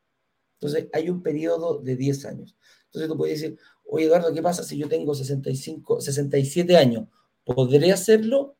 [0.60, 2.56] Entonces, hay un periodo de 10 años.
[2.84, 7.08] Entonces, tú puedes decir, oye, Eduardo, ¿qué pasa si yo tengo 65, 67 años?
[7.42, 8.54] ¿Podré hacerlo?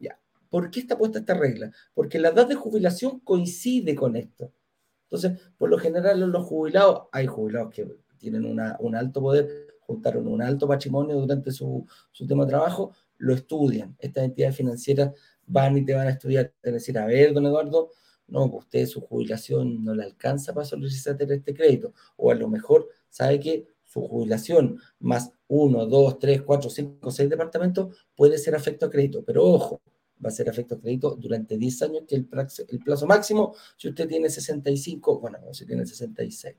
[0.00, 0.18] Ya.
[0.50, 1.70] ¿Por qué está puesta esta regla?
[1.94, 4.52] Porque la edad de jubilación coincide con esto.
[5.04, 7.86] Entonces, por lo general, los jubilados, hay jubilados que
[8.18, 12.90] tienen una, un alto poder, juntaron un alto patrimonio durante su, su tema de trabajo,
[13.18, 13.96] lo estudian.
[13.98, 15.12] Estas entidades financieras
[15.46, 17.90] van y te van a estudiar, te van a decir, a ver, don Eduardo,
[18.28, 22.48] no, pues usted su jubilación no le alcanza para solicitar este crédito, o a lo
[22.48, 28.54] mejor sabe que su jubilación más uno, dos, tres, cuatro, cinco, seis departamentos puede ser
[28.54, 29.80] afecto a crédito, pero ojo,
[30.24, 32.28] va a ser afecto a crédito durante 10 años, que el
[32.68, 36.56] el plazo máximo, si usted tiene 65, bueno, si tiene 66.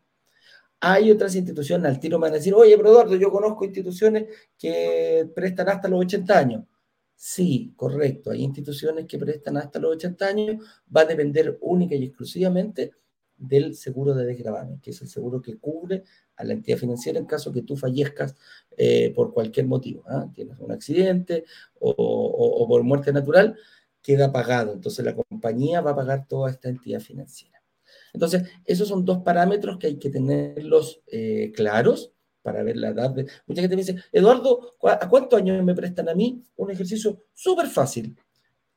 [0.80, 4.26] Hay otras instituciones, al tiro me van a decir, oye, pero Eduardo, yo conozco instituciones
[4.58, 6.64] que prestan hasta los 80 años.
[7.16, 8.30] Sí, correcto.
[8.32, 10.66] Hay instituciones que prestan hasta los 80 años.
[10.96, 12.92] Va a depender única y exclusivamente
[13.38, 16.04] del seguro de desgravamen, que es el seguro que cubre
[16.36, 18.36] a la entidad financiera en caso que tú fallezcas
[18.78, 20.04] eh, por cualquier motivo.
[20.08, 20.30] ¿ah?
[20.34, 21.46] Tienes un accidente
[21.80, 23.58] o, por muerte natural,
[24.02, 24.74] queda pagado.
[24.74, 27.57] Entonces la compañía va a pagar toda esta entidad financiera.
[28.14, 33.10] Entonces, esos son dos parámetros que hay que tenerlos eh, claros para ver la edad.
[33.12, 33.28] De...
[33.46, 36.44] Mucha gente me dice, Eduardo, ¿a cuántos años me prestan a mí?
[36.56, 38.18] Un ejercicio súper fácil.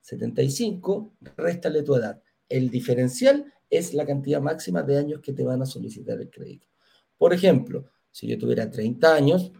[0.01, 2.21] 75, réstale tu edad.
[2.49, 6.67] El diferencial es la cantidad máxima de años que te van a solicitar el crédito.
[7.17, 9.53] Por ejemplo, si yo tuviera 30 años,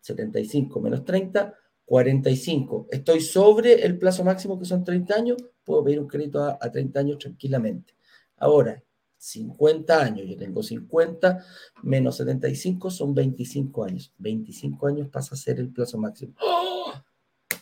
[0.00, 2.86] 75 menos 30, 45.
[2.90, 6.70] Estoy sobre el plazo máximo que son 30 años, puedo pedir un crédito a, a
[6.70, 7.94] 30 años tranquilamente.
[8.40, 8.82] Ahora,
[9.16, 11.44] 50 años, yo tengo 50,
[11.82, 14.12] menos 75 son 25 años.
[14.18, 16.34] 25 años pasa a ser el plazo máximo.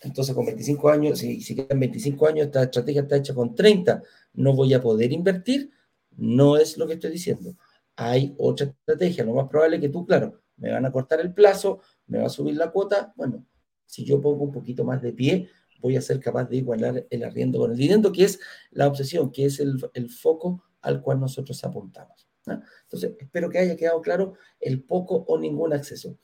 [0.03, 4.03] Entonces, con 25 años, si, si quedan 25 años, esta estrategia está hecha con 30,
[4.35, 5.71] no voy a poder invertir.
[6.17, 7.57] No es lo que estoy diciendo.
[7.97, 9.25] Hay otra estrategia.
[9.25, 12.27] Lo más probable es que tú, claro, me van a cortar el plazo, me va
[12.27, 13.45] a subir la cuota, bueno,
[13.85, 15.49] si yo pongo un poquito más de pie,
[15.81, 19.31] voy a ser capaz de igualar el arriendo con el dividendo, que es la obsesión,
[19.31, 22.29] que es el, el foco al cual nosotros apuntamos.
[22.85, 26.17] Entonces, espero que haya quedado claro el poco o ningún acceso.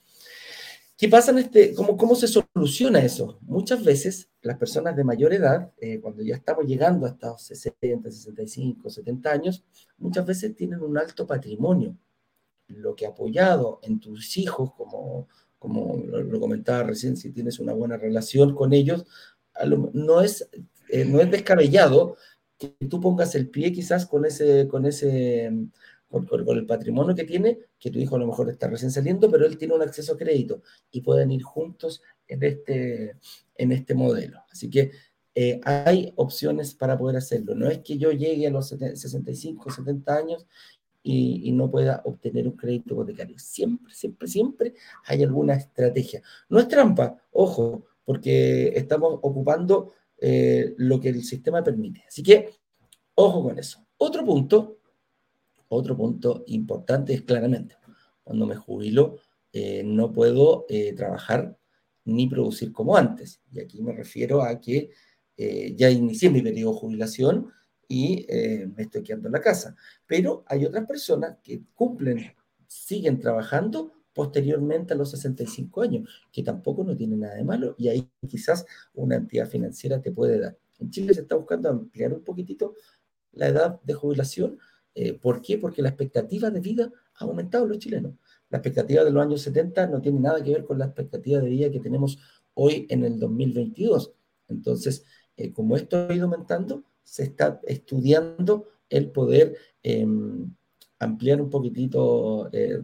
[0.96, 3.38] ¿Qué pasa en este, cómo, cómo se soluciona eso?
[3.42, 8.10] Muchas veces las personas de mayor edad, eh, cuando ya estamos llegando hasta los 60,
[8.10, 9.64] 65, 70 años,
[9.98, 11.96] muchas veces tienen un alto patrimonio.
[12.68, 17.96] Lo que apoyado en tus hijos, como, como lo, comentaba recién, si tienes una buena
[17.96, 19.04] relación con ellos,
[19.92, 20.48] no es,
[20.90, 22.16] eh, no es descabellado
[22.70, 25.50] que tú pongas el pie quizás con ese, con ese,
[26.08, 29.30] con, con, el patrimonio que tiene, que tu hijo a lo mejor está recién saliendo,
[29.30, 33.16] pero él tiene un acceso a crédito y pueden ir juntos en este,
[33.56, 34.40] en este modelo.
[34.50, 34.90] Así que
[35.34, 37.54] eh, hay opciones para poder hacerlo.
[37.54, 40.46] No es que yo llegue a los 65, 70 años
[41.02, 43.38] y, y, no pueda obtener un crédito hipotecario.
[43.38, 44.74] Siempre, siempre, siempre
[45.06, 46.22] hay alguna estrategia.
[46.48, 52.04] No es trampa, ojo, porque estamos ocupando eh, lo que el sistema permite.
[52.06, 52.50] Así que,
[53.14, 53.84] ojo con eso.
[53.98, 54.78] Otro punto,
[55.68, 57.76] otro punto importante es claramente,
[58.22, 59.18] cuando me jubilo,
[59.52, 61.56] eh, no puedo eh, trabajar
[62.04, 63.40] ni producir como antes.
[63.52, 64.90] Y aquí me refiero a que
[65.36, 67.50] ya inicié mi periodo de jubilación
[67.88, 68.24] y
[68.76, 69.74] me estoy quedando en la casa.
[70.06, 72.32] Pero hay otras personas que cumplen,
[72.68, 77.88] siguen trabajando posteriormente a los 65 años, que tampoco no tiene nada de malo y
[77.88, 80.56] ahí quizás una entidad financiera te puede dar.
[80.78, 82.74] En Chile se está buscando ampliar un poquitito
[83.32, 84.58] la edad de jubilación.
[84.94, 85.58] Eh, ¿Por qué?
[85.58, 88.14] Porque la expectativa de vida ha aumentado en los chilenos.
[88.50, 91.48] La expectativa de los años 70 no tiene nada que ver con la expectativa de
[91.48, 92.18] vida que tenemos
[92.54, 94.12] hoy en el 2022.
[94.48, 95.04] Entonces,
[95.36, 100.54] eh, como esto ha ido aumentando, se está estudiando el poder em,
[100.98, 102.80] ampliar un poquitito, eh,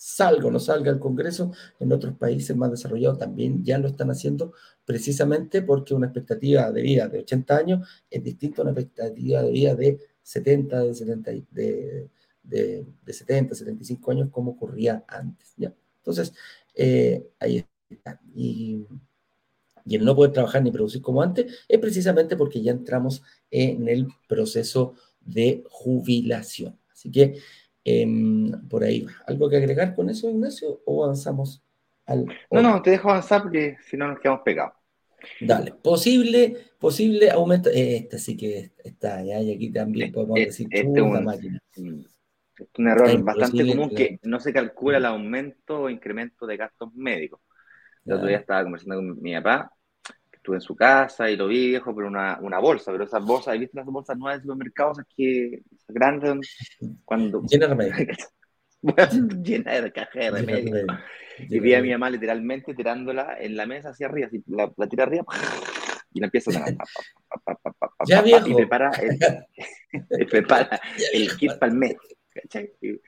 [0.00, 4.12] salga o no salga al Congreso, en otros países más desarrollados también ya lo están
[4.12, 4.52] haciendo,
[4.84, 9.50] precisamente porque una expectativa de vida de 80 años es distinta a una expectativa de
[9.50, 12.08] vida de 70, de 70, de,
[12.44, 15.52] de, de 70 75 años como ocurría antes.
[15.56, 15.74] ¿ya?
[15.96, 16.32] Entonces,
[16.76, 18.20] eh, ahí está.
[18.36, 18.86] Y,
[19.84, 23.88] y el no poder trabajar ni producir como antes es precisamente porque ya entramos en
[23.88, 26.78] el proceso de jubilación.
[26.92, 27.40] Así que
[27.90, 30.82] Em, por ahí ¿Algo que agregar con eso, Ignacio?
[30.84, 31.62] ¿O avanzamos
[32.04, 32.26] al.?
[32.50, 34.74] No, no, te dejo avanzar porque si no nos quedamos pegados.
[35.40, 37.70] Dale, posible, posible aumento.
[37.72, 41.60] Este sí que está, ya, y aquí también podemos decir este un, máquina.
[41.72, 41.82] Es
[42.76, 47.40] un error bastante común que no se calcula el aumento o incremento de gastos médicos.
[48.04, 49.77] El otro día estaba conversando con mi papá
[50.48, 53.54] estuve en su casa y lo vi viejo, pero una, una bolsa, pero esas bolsas,
[53.54, 54.98] ¿has visto las bolsas nuevas de supermercados?
[55.14, 57.42] Que grandes, cuando...
[57.48, 58.18] Llena de remedios.
[59.42, 60.86] llena de caja de remedios.
[61.38, 64.88] Y vi a mi mamá literalmente tirándola en la mesa hacia arriba, así, la, la
[64.88, 65.24] tira arriba
[66.12, 66.74] y la empieza a sonar.
[68.06, 68.48] ya viejo.
[68.48, 68.90] Y prepara
[70.10, 70.80] el, prepara
[71.12, 71.96] el kit para el mes.
[72.80, 73.00] Y,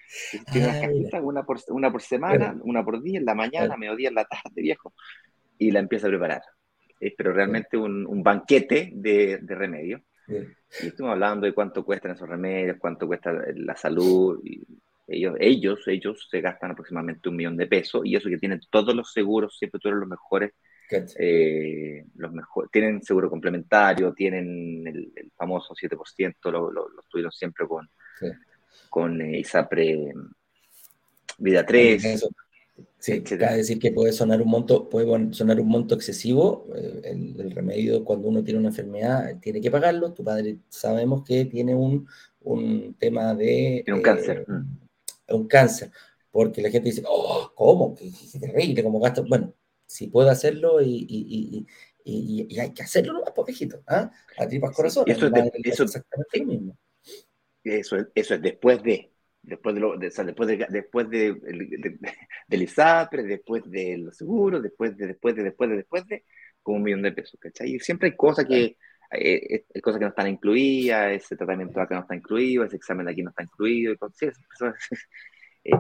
[0.53, 4.09] tiene unas cajitas, una por, una por semana, una por día, en la mañana, mediodía,
[4.09, 4.92] en la tarde, viejo.
[5.57, 6.42] Y la empieza a preparar
[7.16, 10.02] pero realmente un, un banquete de, de remedios.
[10.28, 14.40] Y estuvimos hablando de cuánto cuestan esos remedios, cuánto cuesta la salud.
[14.44, 14.64] Y
[15.08, 18.94] ellos, ellos, ellos se gastan aproximadamente un millón de pesos y eso que tienen todos
[18.94, 20.52] los seguros, siempre tuvieron los mejores.
[21.18, 27.64] Eh, los mejor, tienen seguro complementario, tienen el, famoso 7%, lo, lo, lo, tuvieron siempre
[27.66, 27.88] con,
[28.88, 30.12] con eh, ISAPRE
[31.38, 32.28] Vida 3.
[32.99, 36.66] Sí, cabe decir que puede sonar un monto, puede sonar un monto excesivo.
[36.77, 40.12] Eh, el, remedio cuando uno tiene una enfermedad tiene que pagarlo.
[40.12, 42.07] Tu padre sabemos que tiene un,
[42.40, 44.45] un tema de un cáncer.
[44.47, 45.35] Eh, mm.
[45.35, 45.90] Un cáncer.
[46.31, 47.95] Porque la gente dice, oh, ¿cómo?
[47.95, 49.25] Qué, terrible, ¿cómo gasto?
[49.27, 49.55] Bueno,
[49.87, 51.66] si puede hacerlo y, y,
[52.05, 54.11] y, y, hay que hacerlo nomás, pobrecito, ¿ah?
[54.37, 55.16] A tripas corazones.
[55.16, 55.33] eso, es
[55.64, 56.79] eso, exactamente lo mismo.
[57.64, 61.98] Eso eso es después de después de, lo, de, después de, después de, de,
[62.46, 66.24] del ISAPRE, después de los seguros, después de, después de, después de, después de,
[66.62, 67.74] como un millón de pesos, ¿cachai?
[67.74, 68.76] Y siempre hay cosas que,
[69.12, 73.07] eh, eh cosas que no están incluidas, ese tratamiento acá no está incluido, ese examen
[73.07, 75.09] de aquí no está incluido, entonces, eso es
[75.64, 75.70] eh,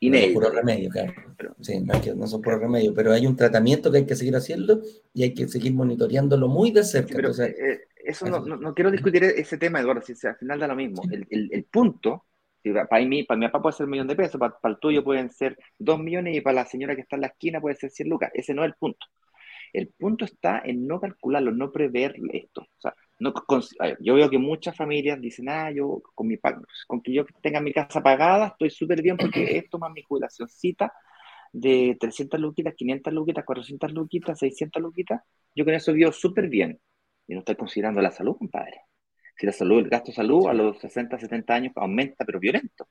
[0.00, 0.40] inédito.
[0.40, 1.12] No son remedio, claro.
[1.36, 4.16] Pero, sí, no, que, no, son puro remedio, pero hay un tratamiento que hay que
[4.16, 7.14] seguir haciendo y hay que seguir monitoreándolo muy de cerca.
[7.14, 10.58] pero, entonces, eh, eso no, no, no, quiero discutir ese tema, Eduardo, si, al final
[10.58, 11.02] da lo mismo.
[11.10, 12.24] El, el, el punto
[12.88, 15.30] para mí, para mi papá puede ser un millón de pesos, para, el tuyo pueden
[15.30, 18.08] ser dos millones y para la señora que está en la esquina puede ser 100
[18.08, 18.30] lucas.
[18.34, 19.06] Ese no es el punto.
[19.72, 22.62] El punto está en no calcularlo, no prever esto.
[22.62, 23.32] O sea, no,
[24.00, 26.38] yo veo que muchas familias dicen, ah, yo con, mi,
[26.86, 29.22] con que yo tenga mi casa pagada estoy súper bien porque
[29.58, 30.92] esto más mi jubilacióncita
[31.52, 35.22] de 300 luquitas, 500 luquitas, 400 luquitas, 600 luquitas,
[35.54, 36.80] yo con eso vivo súper bien.
[37.28, 38.80] Y no estoy considerando la salud, compadre.
[39.36, 42.88] Si la salud, el gasto de salud a los 60, 70 años aumenta, pero violento.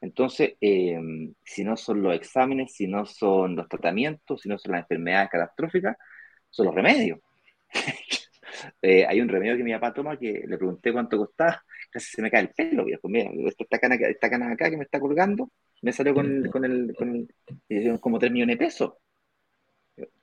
[0.00, 0.98] Entonces, eh,
[1.44, 5.30] si no son los exámenes, si no son los tratamientos, si no son las enfermedades
[5.30, 5.96] catastróficas,
[6.50, 7.20] son los remedios.
[8.82, 12.22] Eh, hay un remedio que mi papá toma que le pregunté cuánto costaba, casi se
[12.22, 13.08] me cae el pelo, viejo.
[13.08, 16.94] Mira, esta cana, esta cana acá que me está colgando, me salió con, con el,
[16.94, 17.28] con
[17.68, 18.92] el, como 3 millones de pesos.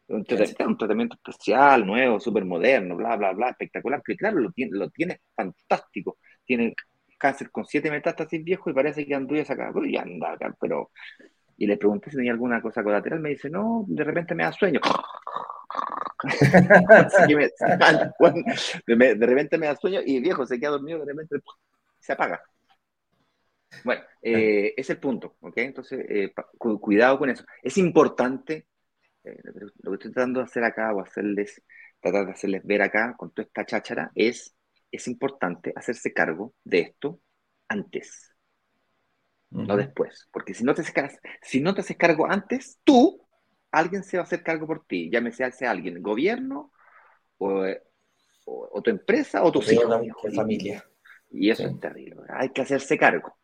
[0.10, 4.90] Un, tratamiento especial, nuevo, súper moderno, bla, bla, bla, espectacular, que claro, lo tiene, lo
[4.90, 6.18] tiene fantástico.
[6.44, 6.74] Tiene
[7.18, 10.92] cáncer con siete metástasis viejo y parece que anduve acá, y anda acá, pero...
[11.58, 14.52] Y le pregunté si tenía alguna cosa colateral, me dice, no, de repente me da
[14.54, 14.80] sueño.
[18.88, 21.36] de, repente me da sueño y viejo se queda dormido, de repente
[22.00, 22.42] se apaga.
[23.84, 25.58] Bueno, eh, es el punto, ¿ok?
[25.58, 27.44] Entonces, eh, cuidado con eso.
[27.62, 28.68] Es importante,
[29.24, 31.62] eh, lo que estoy tratando de hacer acá o hacerles,
[32.00, 34.56] tratar de hacerles ver acá con toda esta cháchara es,
[34.92, 37.22] es importante hacerse cargo de esto
[37.68, 38.36] antes,
[39.52, 40.28] no después.
[40.32, 43.28] Porque si no, te haces, si no te haces cargo antes, tú
[43.72, 46.72] alguien se va a hacer cargo por ti, llámese a ese alguien, gobierno,
[47.38, 47.66] o,
[48.46, 50.16] o, tu empresa, o tu familia.
[51.32, 53.39] Y eso es terrible, hay que hacerse cargo.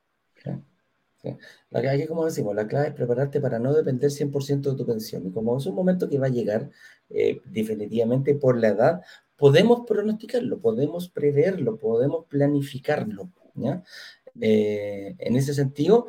[1.70, 5.26] La clave, como decimos, la clave es prepararte para no depender 100% de tu pensión.
[5.28, 6.70] Y como es un momento que va a llegar,
[7.10, 9.02] eh, definitivamente por la edad,
[9.36, 13.32] podemos pronosticarlo, podemos preverlo, podemos planificarlo.
[14.40, 16.08] Eh, en ese sentido,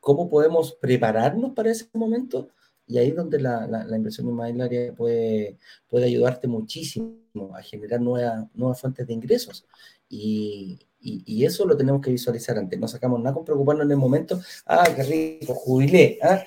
[0.00, 2.48] ¿cómo podemos prepararnos para ese momento?
[2.88, 7.16] Y ahí es donde la, la, inversión inmobiliaria puede, puede ayudarte muchísimo
[7.54, 9.66] a generar nuevas, nuevas fuentes de ingresos.
[10.08, 12.78] Y, y, eso lo tenemos que visualizar antes.
[12.78, 14.40] No sacamos nada con preocuparnos en el momento.
[14.66, 16.18] Ah, qué rico, jubilé.
[16.22, 16.42] ¿ah?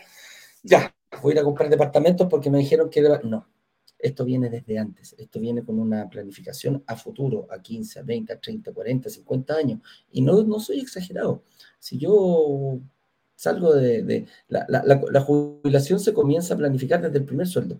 [0.63, 3.01] Ya, voy a ir a comprar departamentos porque me dijeron que...
[3.23, 3.47] No,
[3.97, 5.15] esto viene desde antes.
[5.17, 9.53] Esto viene con una planificación a futuro, a 15, a 20, a 30, 40, 50
[9.55, 9.79] años.
[10.11, 11.43] Y no, no soy exagerado.
[11.79, 12.79] Si yo
[13.39, 14.27] Salgo de...
[14.49, 17.79] la, jubilación se comienza a planificar desde el primer sueldo.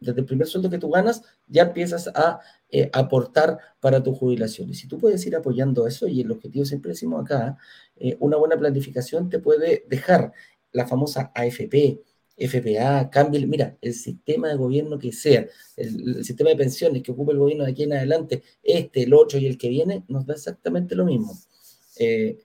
[0.00, 4.70] Desde el primer sueldo que tú ganas, ya empiezas a eh, aportar para tu jubilación.
[4.70, 7.56] Y si tú puedes ir apoyando eso, y el objetivo siempre decimos acá,
[7.96, 10.32] eh, una buena planificación te puede dejar
[10.72, 12.00] la famosa AFP,
[12.36, 17.32] FPA, cambie, mira, el sistema de gobierno que sea, el, sistema de pensiones que ocupe
[17.32, 20.34] el gobierno de aquí en adelante, este, el otro y el que viene, nos da
[20.34, 21.36] exactamente lo mismo.
[21.98, 22.38] Eh,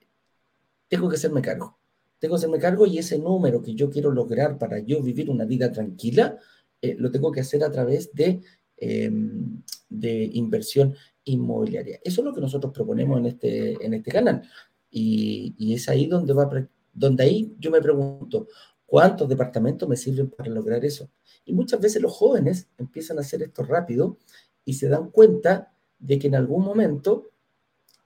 [0.88, 1.78] tengo que hacerme cargo
[2.24, 5.44] tengo que hacerme cargo y ese número que yo quiero lograr para yo vivir una
[5.44, 6.38] vida tranquila,
[6.84, 8.40] eh, lo tengo que hacer a través de,
[8.76, 10.94] em, de inversión
[11.24, 11.98] inmobiliaria.
[12.04, 14.42] Eso es lo que nosotros proponemos en este, en este canal.
[14.90, 16.50] Y, y es ahí donde, va,
[16.92, 18.48] donde ahí yo me pregunto,
[18.84, 21.10] ¿cuántos departamentos me sirven para lograr eso?
[21.44, 24.18] Y muchas veces los jóvenes empiezan a hacer esto rápido
[24.64, 27.30] y se dan cuenta de que en algún momento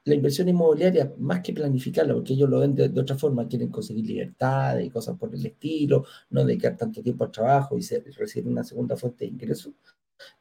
[0.04, 4.06] la inversión inmobiliaria, más que planificarla, porque ellos lo ven de, otra forma, quieren conseguir
[4.06, 8.64] libertad y cosas por el estilo, no dedicar tanto tiempo al trabajo y recibir una
[8.64, 9.72] segunda fuente de ingreso,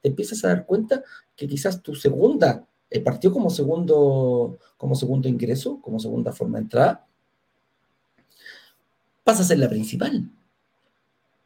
[0.02, 1.04] te empiezas a dar cuenta
[1.36, 6.64] que quizás tu segunda, eh, partió como segundo, como segundo ingreso, como segunda forma de
[6.64, 7.06] entrada,
[9.24, 10.30] pasa a ser la principal.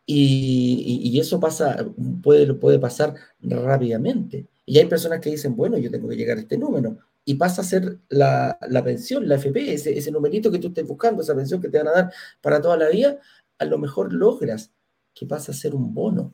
[0.06, 1.86] Y, y, eso pasa,
[2.22, 4.48] puede, puede pasar rápidamente.
[4.66, 7.62] Y hay personas que dicen, bueno, yo tengo que llegar a este número, y pasa
[7.62, 11.62] a ser la, pensión, la FP, ese, ese, numerito que tú estés buscando, esa pensión
[11.62, 13.20] que te van a dar para toda la vida,
[13.60, 14.74] a lo mejor logras
[15.14, 16.34] que pasa a ser un bono,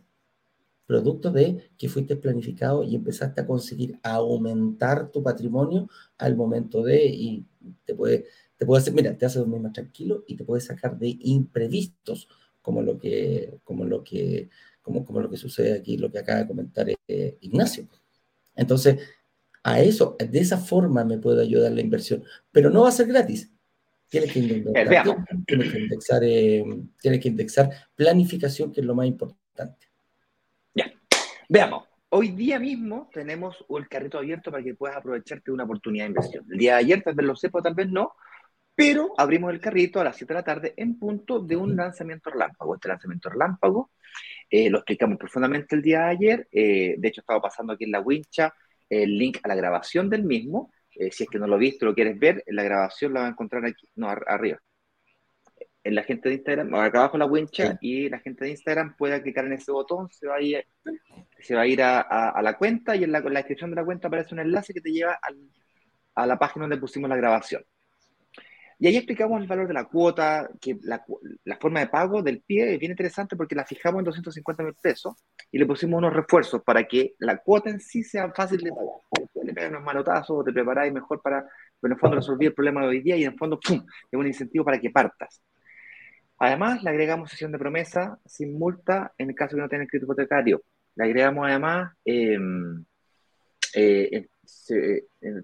[0.87, 7.05] producto de que fuiste planificado y empezaste a conseguir aumentar tu patrimonio al momento de,
[7.05, 7.45] y
[7.85, 8.25] te puede,
[8.57, 12.29] te puede hacer, mira, te hace dormir más tranquilo y te puede sacar de imprevistos,
[12.61, 14.49] como lo que, como lo que,
[14.81, 17.87] como, como lo que sucede aquí, lo que acaba de comentar eh, Ignacio.
[18.55, 18.99] Entonces,
[19.67, 23.07] a eso, de esa forma me puede ayudar la inversión, pero no va a ser
[23.07, 23.51] gratis.
[24.07, 26.63] Tienes que, indexar, tienes que indexar, eh,
[27.01, 29.87] tienes que indexar planificación, que es lo más importante.
[30.73, 30.89] Ya,
[31.49, 31.83] veamos.
[32.07, 36.09] Hoy día mismo tenemos el carrito abierto para que puedas aprovecharte de una oportunidad de
[36.11, 36.45] inversión.
[36.49, 38.13] El día de ayer tal vez lo sepa, tal vez no,
[38.73, 42.29] pero abrimos el carrito a las 7 de la tarde en punto de un lanzamiento
[42.29, 42.75] relámpago.
[42.75, 43.91] Este lanzamiento relámpago
[44.49, 46.47] eh, lo explicamos profundamente el día de ayer.
[46.53, 48.53] Eh, de hecho, estaba pasando aquí en la wincha
[48.89, 50.71] el link a la grabación del mismo.
[50.95, 53.29] Eh, si es que no lo viste, lo quieres ver, la grabación la va a
[53.29, 54.59] encontrar aquí, no, arriba.
[55.83, 59.21] En la gente de Instagram, acá abajo la wincha, y la gente de Instagram puede
[59.21, 60.65] clicar en ese botón, se va a ir,
[61.39, 64.33] se va a, ir a, la cuenta y en la, descripción de la cuenta aparece
[64.33, 65.17] un enlace que te lleva
[66.15, 67.63] a la página donde pusimos la grabación.
[68.79, 71.03] Y ahí explicamos el valor de la cuota, que la,
[71.59, 75.15] forma de pago del pie es bien interesante porque la fijamos en 250 mil pesos
[75.51, 79.43] y le pusimos unos refuerzos para que la cuota en sí sea fácil de pagar.
[79.43, 82.81] Le pegas unos manotazos, te preparáis mejor para, pero en el fondo resolver el problema
[82.81, 85.41] de hoy día y en el fondo, ¡pum!, es un incentivo para que partas.
[86.37, 90.05] Además, le agregamos sesión de promesa sin multa en el caso que no tenga escrito
[90.05, 90.61] hipotecario.
[90.95, 92.85] Le agregamos además em,
[93.73, 94.27] eh,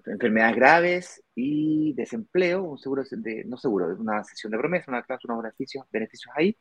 [0.06, 5.26] enfermedades graves y desempleo, un seguro de, no seguro, una sesión de promesa, una clase,
[5.26, 6.56] unos beneficios, beneficios ahí.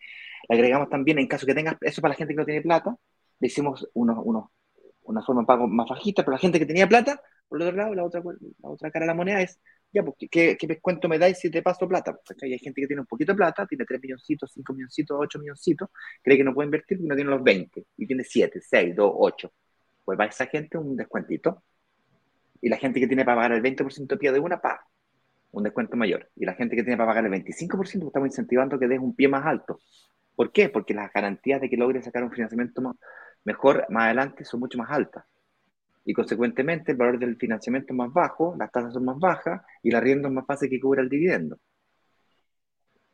[0.49, 2.95] Le agregamos también, en caso que tengas, eso para la gente que no tiene plata,
[3.39, 4.45] le hicimos unos, unos,
[5.03, 7.77] una forma de pago más bajita, pero la gente que tenía plata, por el otro
[7.77, 9.59] lado, la otra, la otra cara de la moneda es,
[9.91, 12.13] ya, pues, ¿qué, qué descuento me dais si te paso plata?
[12.25, 15.39] Porque hay gente que tiene un poquito de plata, tiene 3 milloncitos, 5 milloncitos, 8
[15.39, 15.89] milloncitos,
[16.23, 19.11] cree que no puede invertir porque no tiene los 20, y tiene 7, 6, 2,
[19.15, 19.53] 8.
[20.03, 21.63] Pues va esa gente un descuentito
[22.63, 24.87] y la gente que tiene para pagar el 20% de pie de una, paga
[25.51, 26.29] un descuento mayor.
[26.35, 29.27] Y la gente que tiene para pagar el 25%, estamos incentivando que des un pie
[29.27, 29.81] más alto.
[30.33, 30.69] ¿Por qué?
[30.69, 32.81] Porque las garantías de que logres sacar un financiamiento
[33.43, 35.25] mejor más adelante son mucho más altas.
[36.05, 39.91] Y consecuentemente el valor del financiamiento es más bajo, las tasas son más bajas y
[39.91, 41.59] la rienda es más fácil que cubra el dividendo.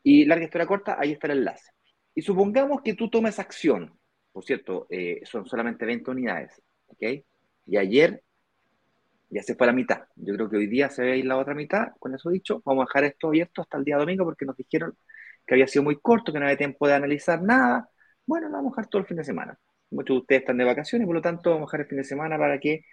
[0.04, 1.72] Y larga historia corta, ahí está el enlace.
[2.14, 3.98] Y supongamos que tú tomes acción,
[4.30, 7.02] por cierto, eh, son solamente 20 unidades, ¿ok?
[7.66, 8.22] Y ayer
[9.30, 10.02] ya se fue la mitad.
[10.16, 11.88] Yo creo que hoy día se ve ir la otra mitad.
[11.98, 14.96] Con eso dicho, vamos a dejar esto abierto hasta el día domingo porque nos dijeron
[15.46, 17.88] que había sido muy corto, que no había tiempo de analizar nada.
[18.26, 19.58] Bueno, lo vamos a dejar todo el fin de semana.
[19.90, 22.04] Muchos de ustedes están de vacaciones, por lo tanto, vamos a dejar el fin de
[22.04, 22.84] semana para que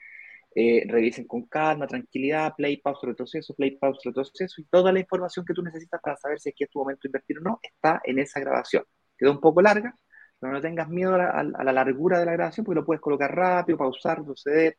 [0.55, 5.45] eh, revisen con calma, tranquilidad, play, pause, retroceso, play, pause, retroceso y toda la información
[5.45, 8.01] que tú necesitas para saber si que es tu momento de invertir o no está
[8.03, 8.83] en esa grabación.
[9.17, 9.95] Quedó un poco larga,
[10.39, 13.01] pero no tengas miedo a la, a la largura de la grabación porque lo puedes
[13.01, 14.77] colocar rápido, pausar, retroceder,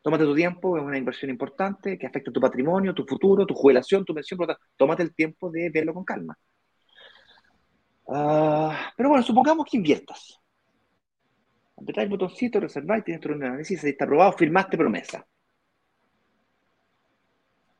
[0.00, 4.04] Tómate tu tiempo, es una inversión importante que afecta tu patrimonio, tu futuro, tu jubilación,
[4.04, 4.38] tu pensión,
[4.76, 6.38] tómate el tiempo de verlo con calma.
[8.08, 10.40] Ah, pero bueno, supongamos que inviertas.
[11.76, 15.26] Apretáis el botoncito, reserváis, tienes tu análisis, está aprobado, firmaste promesa.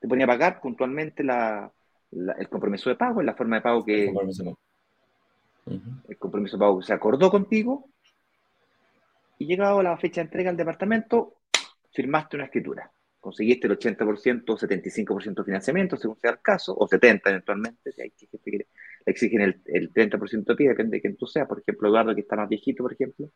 [0.00, 4.04] Te ponía a pagar puntualmente el compromiso de pago, en la forma de pago que.
[4.04, 4.58] El compromiso,
[6.08, 7.88] el compromiso de pago que se acordó contigo.
[9.38, 11.37] Y llegado a la fecha de entrega al departamento,
[11.92, 16.86] firmaste una escritura, conseguiste el 80% o 75% de financiamiento, según sea el caso, o
[16.88, 18.66] 70% eventualmente, si hay gente que
[19.04, 21.48] exigen el, el 30% de pie, depende de quién tú seas.
[21.48, 23.30] Por ejemplo, Eduardo, que está más viejito, por ejemplo,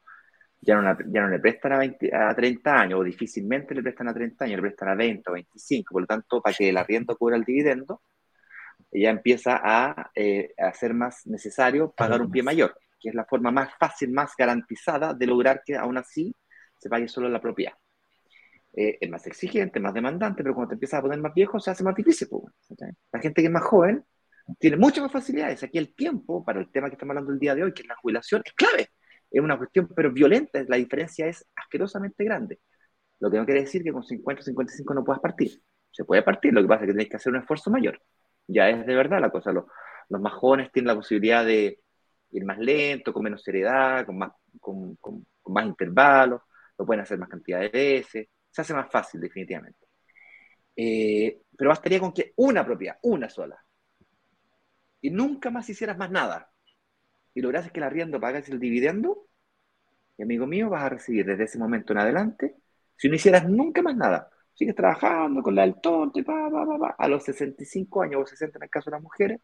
[0.61, 4.57] ya no, le prestan a, a 30 años, o difícilmente le prestan a 30 años,
[4.57, 5.92] le prestan a 20 o 25.
[5.92, 8.03] Por lo tanto, para que el arriendo cubra el dividendo,
[8.92, 13.50] ya empieza a, eh, ser más necesario pagar un pie mayor, que es la forma
[13.50, 16.34] más fácil, más garantizada de lograr que aún así
[16.76, 17.72] se pague solo la propiedad.
[18.75, 21.70] Eh, es más exigente, más demandante, pero cuando te empiezas a poner más viejo se
[21.70, 22.29] hace más difícil.
[23.12, 24.03] la gente que es más joven
[24.59, 25.62] tiene muchas más facilidades.
[25.62, 27.89] Aquí el tiempo, para el tema que estamos hablando el día de hoy, que es
[27.89, 28.89] la jubilación, es clave.
[29.31, 30.64] Es una cuestión, pero violenta.
[30.68, 32.61] La diferencia es asquerosamente grande.
[33.20, 35.62] Lo que no quiere decir que con 50 o 55 no puedas partir.
[35.91, 38.01] Se puede partir, lo que pasa es que tienes que hacer un esfuerzo mayor.
[38.47, 39.53] Ya es de verdad la cosa.
[39.53, 39.66] Los,
[40.09, 41.81] los más jóvenes tienen la posibilidad de
[42.31, 46.41] ir más lento, con menos seriedad, con más, con, con más intervalos,
[46.79, 49.88] lo pueden hacer más cantidad de veces se hace más fácil, definitivamente.
[50.76, 53.64] Eh, pero bastaría con que una propiedad, una sola,
[55.00, 56.53] y nunca más hicieras más nada,
[57.34, 59.26] y logras que el arriendo pagas el dividendo,
[60.16, 62.57] y amigo mío, vas a recibir desde ese momento en adelante,
[62.96, 66.94] si no hicieras nunca más nada, sigues trabajando con la del tonto, pa, pa, pa,
[66.98, 69.40] a los 65 años o 60 en el caso de las mujeres,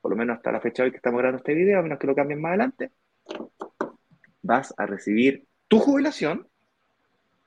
[0.00, 2.06] por lo menos hasta la fecha hoy que estamos grabando este video, a menos que
[2.06, 2.92] lo cambien más adelante,
[4.42, 6.46] vas a recibir tu jubilación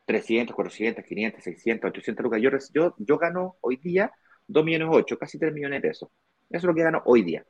[0.06, 2.42] 300, 400, 500, 600, 800 lucas.
[2.42, 4.12] Yo, yo, yo gano hoy día
[4.48, 6.10] 2 millones 8, casi 3 millones de pesos.
[6.50, 7.46] Eso es lo que gano hoy día.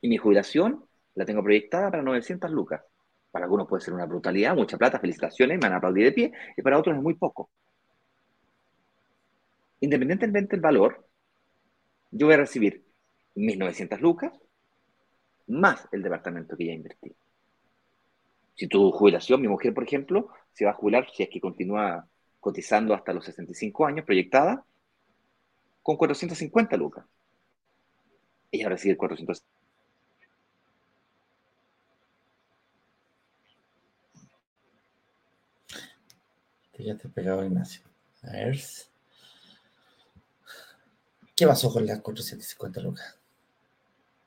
[0.00, 0.84] Y mi jubilación
[1.14, 2.82] la tengo proyectada para 900 lucas.
[3.30, 6.32] Para algunos puede ser una brutalidad, mucha plata, felicitaciones, me van a aplaudir de pie,
[6.56, 7.50] y para otros es muy poco.
[9.80, 11.06] Independientemente del valor,
[12.10, 12.84] yo voy a recibir
[13.34, 14.32] mis 900 lucas
[15.46, 17.14] más el departamento que ya invertí.
[18.54, 22.08] Si tu jubilación, mi mujer, por ejemplo, se va a jubilar si es que continúa
[22.40, 24.64] cotizando hasta los 65 años, proyectada,
[25.82, 27.04] con 450 lucas.
[28.52, 29.54] Ella recibir 450.
[36.78, 37.82] Ya te pegado, Ignacio.
[38.22, 38.60] A ver.
[41.34, 43.18] ¿Qué pasó con las 450 lucas?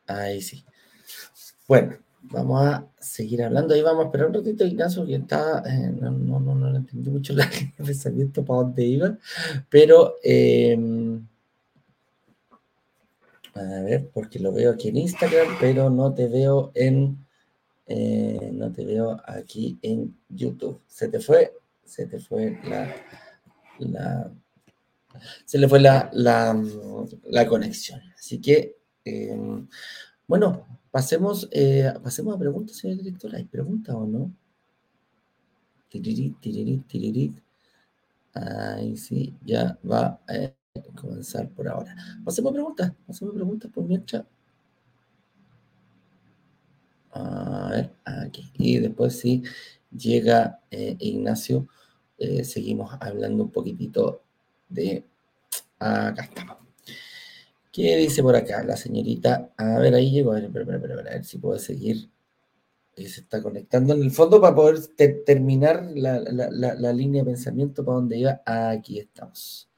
[0.07, 0.65] Ahí sí.
[1.67, 1.97] Bueno,
[2.31, 3.73] Vamos a seguir hablando.
[3.73, 5.63] Ahí vamos a esperar un ratito, Ignacio, que está.
[5.65, 9.17] Eh, no, no, no, no, entendí mucho la pensamiento para dónde iba,
[9.69, 10.15] pero.
[10.23, 10.77] Eh,
[13.57, 17.25] A ver, porque lo veo aquí en Instagram, pero no te veo en.
[17.87, 20.81] Eh, no te veo aquí en YouTube.
[20.87, 21.53] Se te fue,
[21.83, 22.95] se te fue la.
[23.79, 24.31] la
[25.45, 28.01] se le fue la, la, conexión.
[28.15, 29.67] Así que, em,
[30.27, 30.67] bueno,
[30.97, 33.35] pasemos, eh, pasemos a preguntas, señor director.
[33.35, 34.33] ¿Hay preguntas o no?
[35.89, 37.39] Tiririt, tiririt, tiririt.
[38.33, 40.19] Ahí sí, ya va.
[40.27, 40.55] Eh,
[40.99, 41.95] comenzar por ahora.
[42.25, 44.25] Pasemos preguntas, pasemos preguntas por mientras.
[47.11, 48.51] A ver, aquí.
[48.57, 49.43] Y después si
[49.91, 51.67] llega eh, Ignacio,
[52.43, 54.23] seguimos hablando un poquitito
[54.67, 55.05] de...
[55.77, 56.66] Acá estamos.
[57.77, 59.51] ¿Qué dice por acá la señorita?
[59.55, 60.31] A ver, ahí llegó.
[60.31, 62.09] A ver, a ver si puedo seguir.
[62.95, 64.79] Y se está conectando en el fondo para poder
[65.23, 68.41] terminar la, la, línea de pensamiento para donde iba.
[68.47, 69.69] Aquí estamos.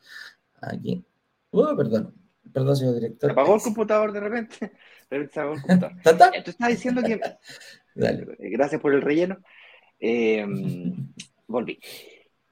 [0.62, 1.04] Aquí.
[1.52, 2.14] Oh, perdón.
[2.54, 3.32] Perdón, señor director.
[3.32, 4.72] Se apagó el computador de repente.
[5.10, 5.98] Se apagó el computador.
[6.46, 7.20] Tú estás diciendo que.
[7.96, 8.38] Dale.
[8.40, 9.40] Gracias por el relleno.
[10.00, 10.46] Eh,
[11.48, 11.78] volví.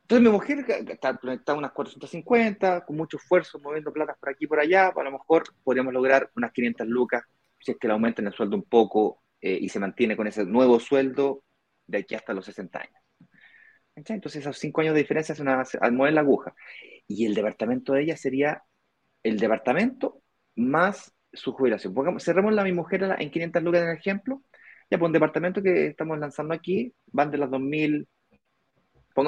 [0.07, 4.57] Entonces mi mujer está unas 450, con mucho esfuerzo, moviendo platas por aquí y por
[4.57, 4.87] allá.
[4.87, 7.23] A lo mejor podríamos lograr unas 500 lucas
[7.59, 10.45] si es que le aumenten el sueldo un poco eh, y se mantiene con ese
[10.45, 11.43] nuevo sueldo
[11.87, 12.95] de aquí hasta los 60 años.
[13.95, 16.55] Entonces esos 5 años de diferencia es una, al mover la aguja.
[17.05, 18.63] Y el departamento de ella sería
[19.23, 20.21] el departamento
[20.55, 21.93] más su jubilación.
[21.93, 24.41] Pongamos, cerremos la mi mujer en 500 lucas en el ejemplo.
[24.89, 28.07] Ya, pues un departamento que estamos lanzando aquí van de las 2.000,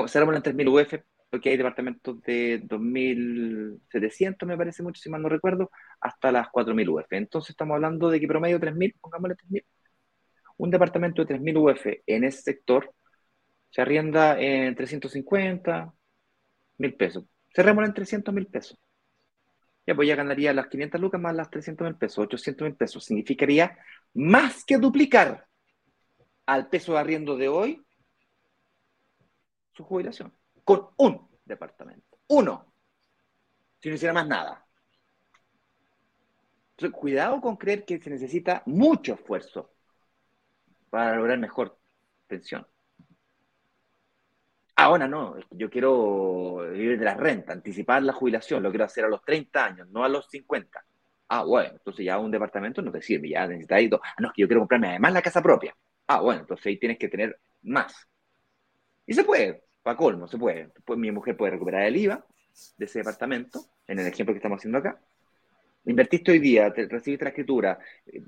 [0.07, 5.29] cerremos en 3.000 UF, porque hay departamentos de 2.700, me parece mucho, si mal no
[5.29, 7.07] recuerdo, hasta las 4.000 UF.
[7.11, 9.65] Entonces estamos hablando de que promedio 3.000, pongámosle 3.000.
[10.57, 12.93] Un departamento de 3.000 UF en ese sector
[13.69, 15.93] se arrienda en 350
[16.77, 17.25] mil pesos.
[17.53, 18.79] Cerrémoslo en 300 mil pesos
[19.89, 23.03] ya pues ya ganaría las 500 lucas más las 300 mil pesos, 800 mil pesos.
[23.05, 23.75] Significaría
[24.13, 25.47] más que duplicar
[26.45, 27.81] al peso de arriendo de hoy
[29.79, 30.33] su jubilación.
[30.65, 32.19] Con un departamento.
[32.27, 32.73] Uno.
[33.79, 34.65] Si no hiciera más nada.
[36.91, 39.73] Cuidado con creer que se necesita mucho esfuerzo
[40.89, 41.77] para lograr mejor
[42.27, 42.67] pensión.
[44.75, 49.09] Ahora no, yo quiero vivir de la renta, anticipar la jubilación, lo quiero hacer a
[49.09, 50.85] los 30 años, no a los 50.
[51.29, 54.01] Ah, bueno, entonces ya un departamento no te sirve, ya necesitas dos.
[54.03, 55.75] Ah, no, es que yo quiero comprarme además la casa propia.
[56.07, 57.93] Ah, bueno, entonces ahí tienes que tener más.
[59.05, 60.69] Y se puede, para colmo, se puede.
[60.85, 62.25] Pues mi mujer puede recuperar el IVA
[62.77, 64.99] de ese departamento, en el ejemplo que estamos haciendo acá.
[65.85, 67.79] Invertiste hoy día, te recibiste la escritura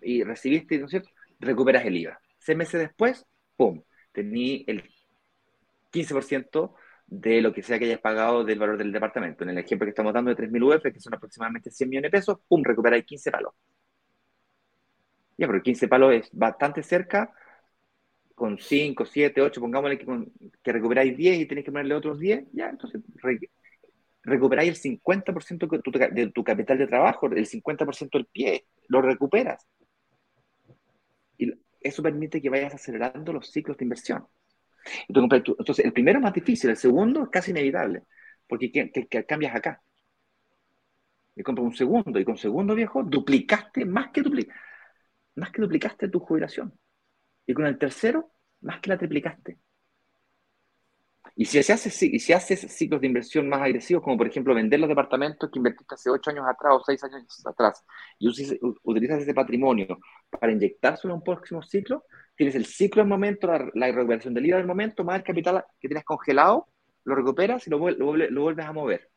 [0.01, 1.09] y recibiste, ¿no es cierto?
[1.39, 2.19] Recuperas el IVA.
[2.39, 3.25] Seis meses después,
[3.55, 3.81] ¡pum!
[4.11, 4.89] Tení el
[5.91, 6.73] 15%
[7.07, 9.43] de lo que sea que hayas pagado del valor del departamento.
[9.43, 12.17] En el ejemplo que estamos dando de 3.000 UF, que son aproximadamente 100 millones de
[12.17, 12.63] pesos, ¡pum!
[12.63, 13.53] Recuperáis 15 palos.
[15.37, 17.33] Ya, pero 15 palos es bastante cerca,
[18.41, 20.05] con 5, 7, 8, pongámosle que,
[20.63, 22.99] que recuperáis 10 y tenéis que ponerle otros 10, ya, entonces
[24.23, 25.67] recuperáis el 50%
[26.11, 29.67] de tu, capital de trabajo, el 50% del pie, lo recuperas.
[31.37, 34.25] Y eso permite que vayas acelerando los ciclos de inversión.
[35.07, 38.05] Entonces, el primero es más difícil, el segundo es casi inevitable,
[38.47, 39.83] porque que, cambias acá.
[41.35, 44.23] Y compras un segundo, y con segundo viejo duplicaste más que,
[45.35, 46.73] más que duplicaste tu jubilación.
[47.45, 48.31] Y con el tercero,
[48.61, 49.57] más que la triplicaste.
[51.35, 54.79] Y si, se hace, si haces ciclos de inversión más agresivos, como por ejemplo vender
[54.79, 57.85] los departamentos que invertiste hace 8 años atrás o 6 años atrás,
[58.19, 58.29] y
[58.83, 59.97] utilizas ese patrimonio
[60.29, 64.57] para inyectárselo en un próximo ciclo, tienes el ciclo del momento, la, recuperación del IVA
[64.57, 66.67] del momento, más el capital que tienes congelado,
[67.05, 69.09] lo recuperas y lo, vuelves a mover.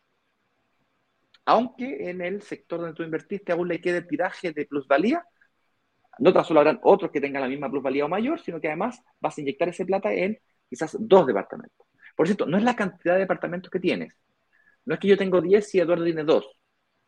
[1.47, 5.25] Aunque en el sector donde tú invertiste aún le quede tiraje de plusvalía,
[6.19, 9.03] no tan solo habrán otros que tengan la misma plusvalía o mayor, sino que además
[9.21, 10.39] vas a inyectar ese plata en
[10.69, 11.87] quizás dos departamentos.
[12.17, 14.17] Por cierto, no es la cantidad de departamentos que tienes.
[14.85, 16.61] No es que yo tengo 10 y Eduardo tiene 2.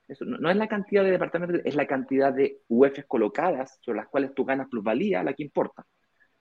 [0.08, 4.08] Eso no, es la cantidad de departamentos, es la cantidad de UFs colocadas sobre las
[4.08, 5.84] cuales tú ganas plusvalía la que importa.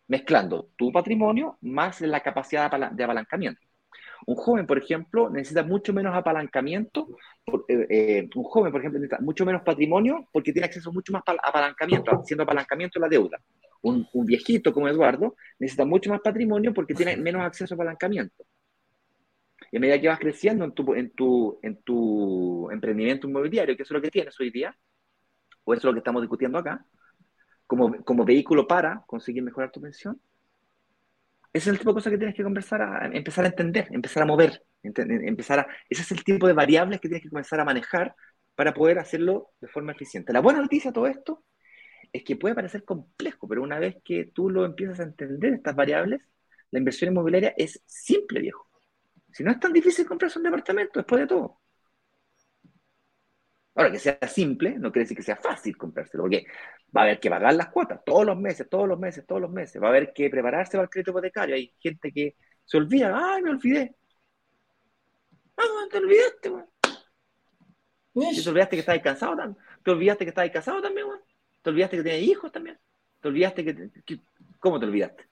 [0.07, 3.64] Mezclando tu patrimonio más la capacidad de apalancamiento.
[4.28, 7.07] Un joven, por ejemplo, necesita mucho menos apalancamiento.
[7.67, 11.21] Eh, eh, un joven, por ejemplo, necesita mucho menos patrimonio porque tiene acceso mucho más
[11.26, 13.39] apalancamiento, haciendo apalancamiento la deuda.
[13.84, 18.45] Un, un, viejito como Eduardo necesita mucho más patrimonio porque tiene menos acceso a apalancamiento.
[19.71, 23.84] Y a medida que vas creciendo en tu, en tu, en tu emprendimiento inmobiliario, que
[23.84, 24.76] es lo que tienes hoy día,
[25.63, 26.86] o eso es lo que estamos discutiendo acá,
[27.67, 30.19] como, como vehículo para conseguir mejorar tu pensión,
[31.56, 34.24] ese es el tipo de cosas que tienes que conversar a, empezar a entender, empezar
[34.24, 37.64] a mover, empezar a, ese es el tipo de variables que tienes que comenzar a
[37.64, 38.14] manejar
[38.56, 40.34] para poder hacerlo de forma eficiente.
[40.34, 41.45] La buena noticia de todo esto
[42.12, 45.78] es que puede parecer complejo, pero una vez que tú lo empiezas a entender, estas
[45.78, 46.20] variables,
[46.72, 48.68] la inversión inmobiliaria es simple, viejo.
[49.32, 51.62] Si no es tan difícil comprarse un departamento, después de todo.
[53.76, 56.45] Ahora, que sea simple, no quiere decir que sea fácil comprárselo, porque
[56.95, 59.51] va a haber que pagar las cuotas todos los meses, todos los meses, todos los
[59.51, 59.82] meses.
[59.82, 61.55] Va a haber que prepararse para el crédito hipotecario.
[61.55, 63.95] Hay gente que se olvida, ay, me olvidé.
[65.57, 66.67] Ah, te olvidaste, weón.
[68.13, 69.65] te olvidaste que estabas cansado también.
[69.84, 71.21] Te olvidaste que estabas casado también, weón.
[71.61, 72.80] Te olvidaste que tenías hijos también.
[73.19, 74.21] Te olvidaste que,
[74.59, 75.28] ¿Cómo te olvidaste?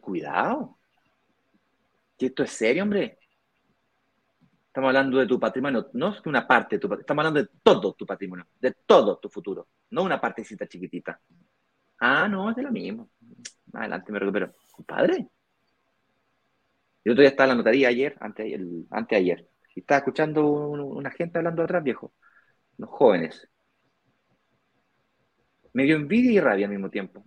[0.00, 0.78] Cuidado.
[2.18, 3.19] Que esto es serio, hombre.
[4.70, 7.58] Estamos hablando de tu patrimonio, no es una parte de tu patrimonio, estamos hablando de
[7.60, 11.20] todo tu patrimonio, de todo tu futuro, no una partecita chiquitita.
[11.98, 13.10] Ah, no, es de lo mismo.
[13.72, 14.54] Adelante me recupero.
[14.70, 15.26] Compadre.
[17.04, 21.10] Yo todavía estaba en la notaría ayer, antes, el, antes ayer, y estaba escuchando una
[21.10, 22.12] gente hablando atrás, viejo.
[22.78, 23.48] Los jóvenes.
[25.72, 27.24] Me dio envidia y rabia al mismo tiempo.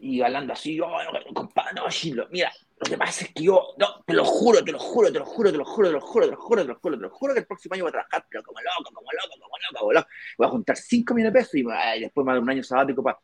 [0.00, 0.90] y hablando así, oh,
[1.32, 1.86] compadre, no,
[2.30, 2.52] mira,
[2.84, 5.24] lo que pasa es que yo, no, te lo juro, te lo juro, te lo
[5.24, 7.10] juro, te lo juro, te lo juro, te lo juro, te lo juro, te lo
[7.10, 9.80] juro que el próximo año voy a trabajar, pero como loco, como loco, como loco,
[9.80, 10.08] como loco.
[10.36, 13.18] Voy a juntar 5 millones de pesos y, después más de un año sabático para.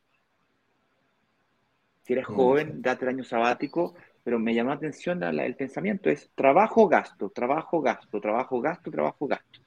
[2.04, 3.94] Si eres joven, date el año sabático,
[4.24, 9.26] pero me llamó la atención el pensamiento, es trabajo, gasto, trabajo, gasto, trabajo, gasto, trabajo,
[9.26, 9.60] gasto.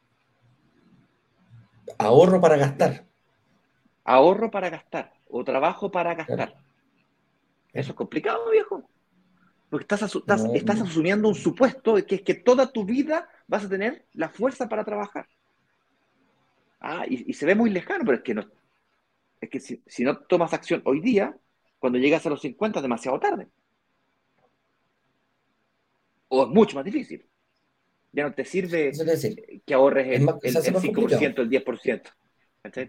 [2.00, 3.06] Ahorro para gastar.
[4.04, 6.56] Ahorro para gastar, o trabajo para gastar.
[7.72, 8.84] Eso es complicado, viejo.
[9.74, 10.04] Porque estás,
[10.54, 14.30] estás, asumiendo un supuesto de que es que toda tu vida vas a tener la
[14.30, 15.28] fuerza para trabajar.
[16.80, 18.48] Ah, y, se ve muy lejano, pero es que no.
[19.42, 21.36] Es que si, no tomas acción hoy día,
[21.80, 23.48] cuando llegas a los 50 es demasiado tarde.
[26.28, 27.26] O es mucho más difícil.
[28.12, 28.92] Ya no te sirve
[29.66, 32.12] que ahorres el, el, 5%, el 10%.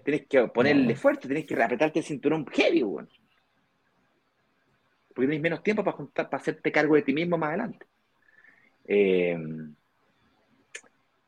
[0.04, 3.08] Tienes que ponerle fuerte, tienes que apretarte el cinturón heavy, bueno
[5.14, 7.86] porque tienes menos tiempo para, juntar, para hacerte cargo de ti mismo más adelante.
[8.86, 9.38] Eh,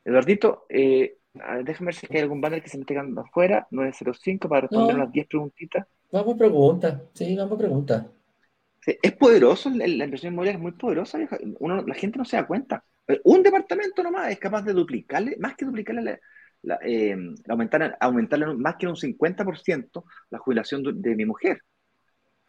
[0.04, 1.18] Eduardito, eh,
[1.64, 4.96] déjame ver si hay algún banner que se me esté quedando afuera, 905, para responder
[4.96, 5.86] unas 10 preguntitas.
[6.12, 8.06] Vamos a preguntas, sí, vamos a preguntas.
[8.86, 11.18] es poderoso, la, inversión inmobiliaria es muy poderosa,
[11.58, 12.84] Uno, la gente no se da cuenta.
[13.24, 16.20] Un departamento nomás es capaz de duplicarle, más que duplicarle
[16.82, 17.16] eh,
[17.48, 21.62] aumentar, aumentarle más que un 50% la jubilación de mi mujer.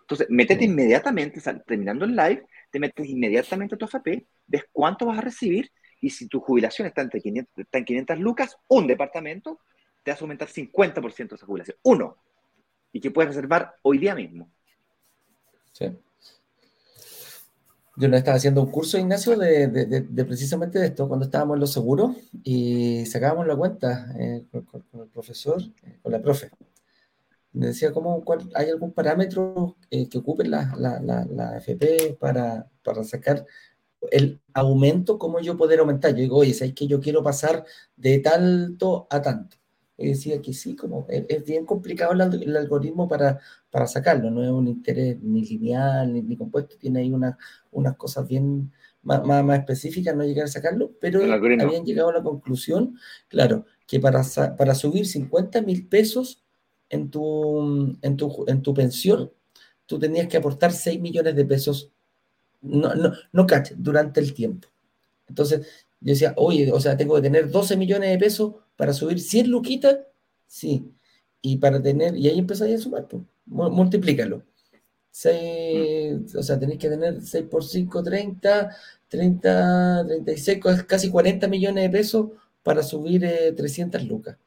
[0.08, 5.18] Entonces, métete inmediatamente, terminando el live, te metes inmediatamente a tu AFP, ves cuánto vas
[5.18, 9.60] a recibir y si tu jubilación está, entre 500, en 500 lucas, un departamento,
[10.04, 11.78] te a aumentar 50% de esa jubilación.
[11.84, 12.16] Uno.
[12.94, 14.50] Y que puedes reservar hoy día mismo.
[15.74, 15.88] Sí.
[17.98, 21.74] Yo no estaba haciendo un curso, Ignacio, de, precisamente de esto, cuando estábamos en los
[21.74, 26.50] seguros y sacábamos la cuenta eh, con, el profesor, eh, con la profe.
[27.58, 33.04] Me decía, ¿cómo, ¿hay algún parámetro eh, que ocupe la, la, la, FP para, para,
[33.04, 33.46] sacar
[34.12, 35.18] el aumento?
[35.18, 36.12] ¿Cómo yo poder aumentar?
[36.12, 39.58] Yo digo, oye, ¿sabes que yo quiero pasar de tanto a tanto?
[39.98, 43.40] Y decía que sí, como es, bien complicado el, algoritmo para,
[43.72, 47.40] para, sacarlo, no es un interés ni lineal ni, compuesto, tiene ahí una,
[47.72, 52.22] unas cosas bien más, más, específicas, no llegar a sacarlo, pero habían llegado a la
[52.22, 54.22] conclusión, claro, que para,
[54.56, 56.44] para subir 50 mil pesos
[56.90, 59.32] en tu, en tu, en tu pensión,
[59.86, 61.92] tú tenías que aportar 6 millones de pesos,
[62.62, 64.68] no, no, no durante el tiempo.
[65.28, 65.68] Entonces,
[66.00, 69.50] yo decía, oye, o sea, tengo que tener 12 millones de pesos para subir 100
[69.50, 69.98] luquitas,
[70.48, 70.92] sí.
[71.42, 74.44] Y para tener, y ahí empezáis a sumar, pues, multiplícalo.
[75.12, 78.76] 6, o sea, tenéis que tener 6 por 5, 30,
[79.08, 82.28] 30, 36, casi 40 millones de pesos
[82.62, 83.22] para subir
[83.56, 84.38] 300 eh, lucas.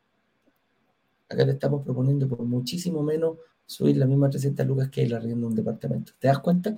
[1.30, 5.42] Acá te estamos proponiendo por muchísimo menos subir la misma 300 lucas que el arriendo
[5.42, 6.12] de un departamento.
[6.18, 6.76] ¿Te das cuenta?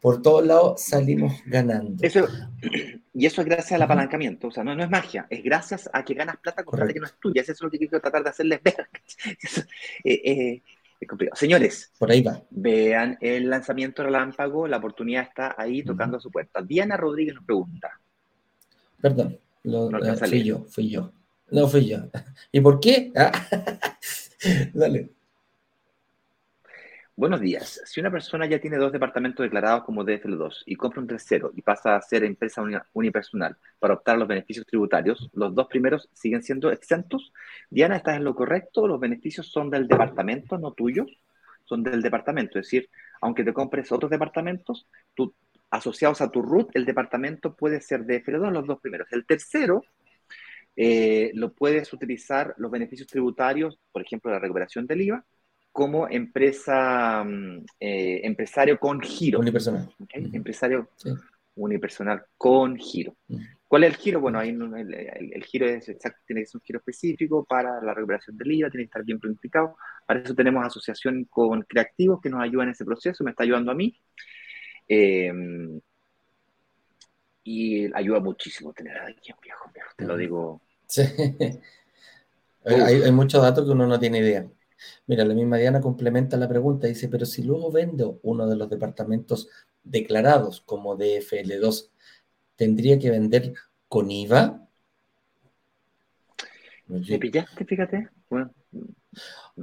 [0.00, 2.02] Por todos lados salimos ganando.
[2.02, 2.26] Eso,
[3.12, 4.48] y eso es gracias al apalancamiento.
[4.48, 7.00] O sea, no, no es magia, es gracias a que ganas plata con plata que
[7.00, 7.42] no es tuya.
[7.42, 8.88] Eso es lo que quiero tratar de hacerles ver.
[10.04, 10.62] Eh, eh,
[10.98, 11.36] es complicado.
[11.36, 12.42] Señores, por ahí va.
[12.50, 16.62] Vean el lanzamiento relámpago, la oportunidad está ahí tocando a su puerta.
[16.62, 18.00] Diana Rodríguez nos pregunta.
[19.00, 21.12] Perdón, lo, eh, fui yo, fui yo.
[21.52, 21.98] No fui yo.
[22.50, 23.12] ¿Y por qué?
[23.14, 23.30] Ah.
[24.72, 25.10] Dale.
[27.14, 27.82] Buenos días.
[27.84, 31.60] Si una persona ya tiene dos departamentos declarados como DFL2 y compra un tercero y
[31.60, 32.62] pasa a ser empresa
[32.94, 37.34] unipersonal para optar a los beneficios tributarios, ¿los dos primeros siguen siendo exentos?
[37.68, 38.88] Diana, ¿estás en lo correcto?
[38.88, 41.20] ¿Los beneficios son del departamento, no tuyos?
[41.66, 42.58] Son del departamento.
[42.58, 42.88] Es decir,
[43.20, 45.34] aunque te compres otros departamentos, tú,
[45.68, 49.12] asociados a tu RUT, el departamento puede ser DFL2 los dos primeros.
[49.12, 49.84] El tercero
[50.76, 55.24] eh, lo puedes utilizar los beneficios tributarios, por ejemplo, la recuperación del IVA,
[55.70, 59.40] como empresa, mm, eh, empresario con giro.
[59.40, 59.94] Unipersonal.
[60.10, 60.88] Empresario
[61.54, 63.14] unipersonal con giro.
[63.68, 64.20] ¿Cuál es el giro?
[64.20, 68.36] Bueno, ahí el, giro es exacto, tiene que ser un giro específico para la recuperación
[68.36, 69.76] del IVA, tiene que estar bien planificado.
[70.06, 73.72] Para eso tenemos asociación con creativos que nos ayudan en ese proceso, me está ayudando
[73.72, 73.98] a mí.
[74.88, 75.32] Eh,
[77.44, 80.60] y ayuda muchísimo tener a alguien viejo, viejo, te lo digo.
[80.86, 81.02] Sí.
[82.64, 84.48] Hay, hay, muchos datos que uno no tiene idea.
[85.08, 88.70] Mira, la misma Diana complementa la pregunta, dice, pero si luego vendo uno de los
[88.70, 89.48] departamentos
[89.82, 91.90] declarados como DFL2,
[92.54, 93.54] ¿tendría que vender
[93.88, 94.68] con IVA?
[96.86, 97.64] ¿Me pillaste?
[97.64, 98.08] Fíjate.
[98.28, 98.52] Bueno.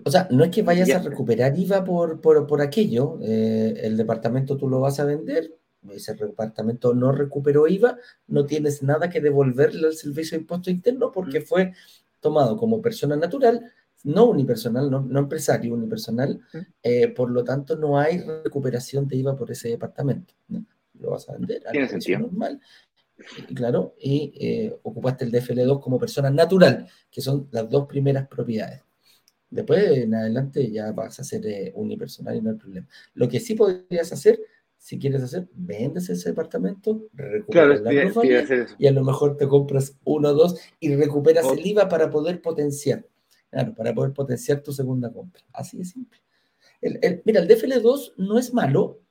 [0.06, 4.58] O sea, no es que vayas a recuperar IVA por, por, aquello, eh, el departamento
[4.58, 5.58] tú lo vas a vender,
[5.92, 11.12] ese departamento no recuperó IVA, no tienes nada que devolverle al servicio de impuesto interno
[11.12, 11.74] porque fue
[12.20, 13.72] tomado como persona natural,
[14.04, 16.42] no unipersonal, no, empresario unipersonal,
[16.84, 20.34] eh, por lo tanto no hay recuperación de IVA por ese departamento.
[21.00, 22.60] Lo vas a vender a precio normal.
[23.50, 28.28] Y claro, y eh, ocupaste el DFL2 como persona natural, que son las dos primeras
[28.28, 28.82] propiedades.
[29.50, 32.88] Después, en adelante, ya vas a ser eh, unipersonal y no hay problema.
[33.16, 34.40] Lo que sí podrías hacer
[34.80, 37.94] si quieres hacer, vendes ese departamento, recuperas la
[38.78, 42.42] y a lo mejor te compras uno o dos y recuperas el IVA para poder
[42.42, 43.06] potenciar.
[43.52, 45.44] Claro, para poder potenciar tu segunda compra.
[45.52, 46.20] Así de simple.
[46.82, 49.02] El, mira, el DFL2 no es malo,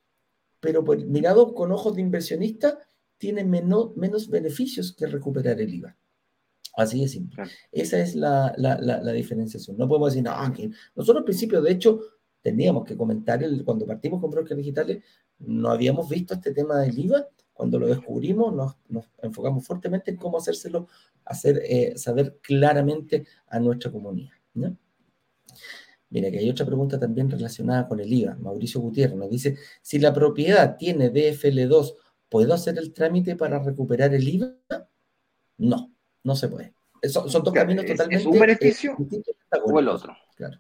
[0.59, 2.79] pero pues, mirado con ojos de inversionista,
[3.19, 5.97] tiene menos, menos beneficios que recuperar el IVA.
[6.77, 7.45] Así de simple.
[7.73, 9.77] Esa es la, la, la, diferenciación.
[9.77, 12.01] No podemos decir, no, que nosotros al principio, de hecho,
[12.41, 15.03] teníamos que comentar, el, cuando partimos con brokers digitales,
[15.39, 17.29] no habíamos visto este tema del IVA.
[17.53, 20.87] Cuando lo descubrimos, nos, enfocamos fuertemente en cómo hacérselo,
[21.25, 24.33] hacer eh, saber claramente a nuestra comunidad.
[26.11, 28.37] Mira, que hay otra pregunta también relacionada con el IVA.
[28.37, 31.95] Mauricio Gutiérrez nos dice, si la propiedad tiene DFL2,
[32.29, 34.55] ¿puedo hacer el trámite para recuperar el IVA?
[35.59, 36.75] No, no se puede.
[37.03, 38.23] Son, son dos caminos totalmente...
[38.23, 38.97] ¿Es un beneficio
[39.65, 40.17] o el otro?
[40.37, 40.59] Claro.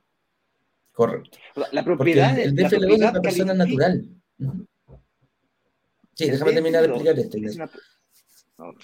[0.92, 1.38] Correcto.
[1.72, 2.38] La propiedad...
[2.38, 4.17] el, DFL2 es una persona natural.
[6.14, 7.38] Sí, déjame terminar de explicar esto.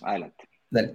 [0.02, 0.44] adelante.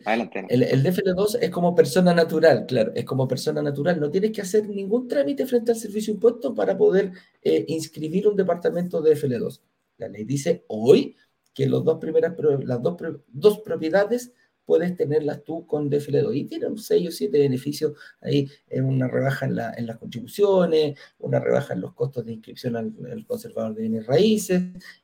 [0.06, 0.46] Adelante.
[0.50, 4.00] El, el, DFL2 es como persona natural, claro, es como persona natural.
[4.00, 8.36] No tienes que hacer ningún trámite frente al servicio impuesto para poder eh, inscribir un
[8.36, 9.62] departamento de DFL2.
[9.98, 11.16] La ley dice hoy
[11.54, 12.34] que los dos primeras,
[12.64, 12.98] las dos,
[13.28, 14.34] dos propiedades
[14.70, 19.48] puedes tenerlas tú con DFL2 y tienen 6 o 7 beneficios ahí, en una rebaja
[19.48, 22.94] en, las contribuciones, una rebaja en los costos de inscripción al,
[23.26, 24.62] conservador de bienes raíces,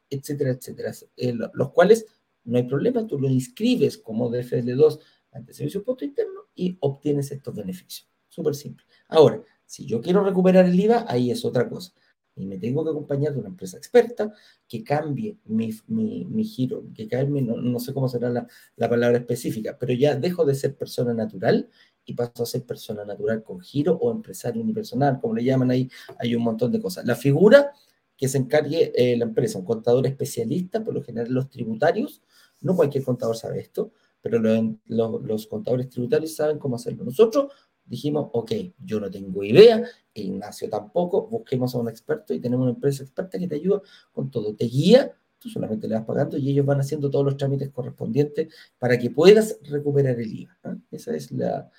[0.08, 2.06] etcétera, etcétera, eh, los cuales
[2.44, 5.00] no hay problema, tú lo inscribes como DFL2
[5.32, 8.08] ante el servicio impuesto interno y obtienes estos beneficios.
[8.30, 8.86] Súper simple.
[9.08, 11.92] Ahora, si yo quiero recuperar el IVA, ahí es otra cosa
[12.36, 14.34] y me tengo que acompañar de una empresa experta
[14.68, 19.18] que cambie mi, mi, giro, que cambie, no, no, sé cómo será la, la, palabra
[19.18, 21.70] específica, pero ya dejo de ser persona natural
[22.06, 25.90] y paso a ser persona natural con giro o empresario unipersonal, como le llaman ahí,
[26.20, 27.06] hay un montón de cosas.
[27.06, 27.72] La figura
[28.18, 32.22] que se encargue eh, la empresa, un contador especialista, por lo general los tributarios,
[32.62, 37.04] no cualquier contador sabe esto, pero los, los contadores tributarios saben cómo hacerlo.
[37.04, 37.52] Nosotros
[37.86, 38.52] dijimos, ok,
[38.84, 39.84] yo no tengo idea,
[40.14, 43.82] Ignacio tampoco, busquemos a un experto y tenemos una empresa experta que te ayuda
[44.12, 47.38] con todo, te guía, tú solamente le vas pagando y ellos van haciendo todos los
[47.38, 50.58] trámites correspondientes para que puedas recuperar el IVA.
[50.64, 50.76] ¿ah?
[50.92, 51.70] Esa es la,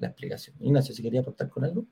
[0.00, 0.56] explicación.
[0.60, 1.86] Ignacio, si quería aportar con algo.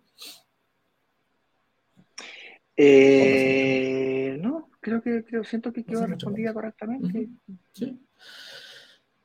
[2.77, 7.29] Eh, no, creo que creo, siento que quedó respondida correctamente.
[7.73, 7.99] Sí.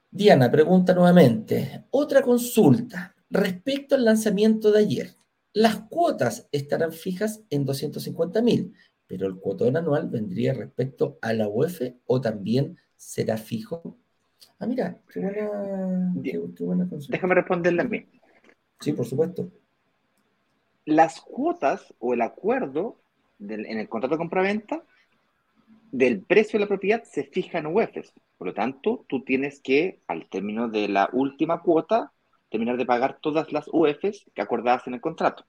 [0.10, 3.16] Diana pregunta nuevamente, otra consulta.
[3.30, 5.15] Respecto al lanzamiento de ayer,
[5.53, 8.73] las cuotas estarán fijas en 250 mil,
[9.05, 13.97] pero el cuotón anual vendría respecto a la UEF o también será fijo.
[14.59, 18.05] Ah, mira, qué buena, qué, buena Déjame responderle a mí.
[18.80, 19.51] Sí, por supuesto.
[20.86, 23.01] Las cuotas o el acuerdo
[23.39, 24.84] en el contrato de compraventa
[25.91, 28.13] del precio de la propiedad se fija en UEFs.
[28.38, 32.13] Por lo tanto, tú tienes que, al término de la última cuota,
[32.50, 35.45] terminar de pagar todas las UFs que acordadas en el contrato.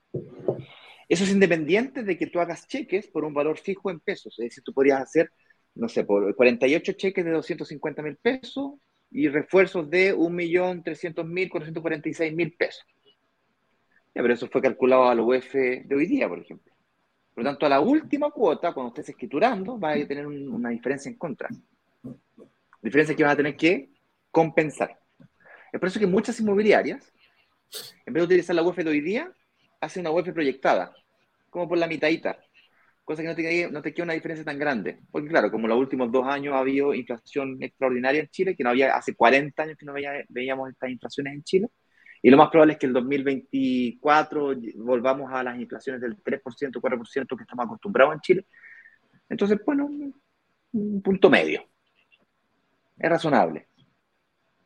[1.07, 4.37] Eso es independiente de que tú hagas cheques por un valor fijo en pesos.
[4.39, 5.31] Es decir, tú podrías hacer,
[5.75, 8.73] no sé, por 48 cheques de 250 mil pesos
[9.11, 12.85] y refuerzos de 1.300.000, 446.000 pesos.
[14.13, 16.71] pero eso fue calculado a la UF de hoy día, por ejemplo.
[17.33, 21.09] Por lo tanto, a la última cuota, cuando estés escriturando, va a tener una diferencia
[21.09, 21.49] en contra.
[22.81, 23.89] Diferencia que vas a tener que
[24.29, 24.98] compensar.
[25.71, 27.11] Es por eso que muchas inmobiliarias
[28.05, 29.31] En vez de utilizar la UEF de hoy día,
[29.79, 30.93] hace una UEF proyectada,
[31.49, 32.39] como por la mitadita,
[33.03, 34.99] cosa que no te, no te queda una diferencia tan grande.
[35.11, 38.71] Porque claro, como los últimos dos años ha habido inflación extraordinaria en Chile, que no
[38.71, 39.93] había, hace 40 años que no
[40.29, 41.67] veíamos estas inflaciones en Chile,
[42.21, 47.37] y lo más probable es que el 2024 volvamos a las inflaciones del 3%, 4%
[47.37, 48.45] que estamos acostumbrados en Chile.
[49.29, 49.89] Entonces, bueno,
[50.71, 51.63] un punto medio.
[52.97, 53.68] Es razonable.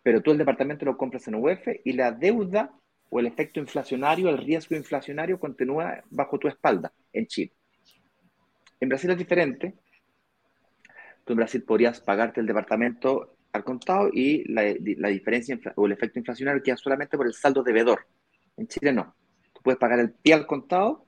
[0.04, 2.72] Pero tú el departamento lo compras en UEF y la deuda
[3.10, 7.54] o el efecto inflacionario, el riesgo inflacionario continúa bajo tu espalda en Chile.
[8.80, 9.76] En Brasil es diferente.
[11.24, 14.64] Tú en Brasil podrías pagarte el departamento al contado y la,
[15.08, 18.06] diferencia o el efecto inflacionario queda solamente por el saldo devedor.
[18.58, 19.16] En Chile no.
[19.54, 21.06] Tú puedes pagar el pie al contado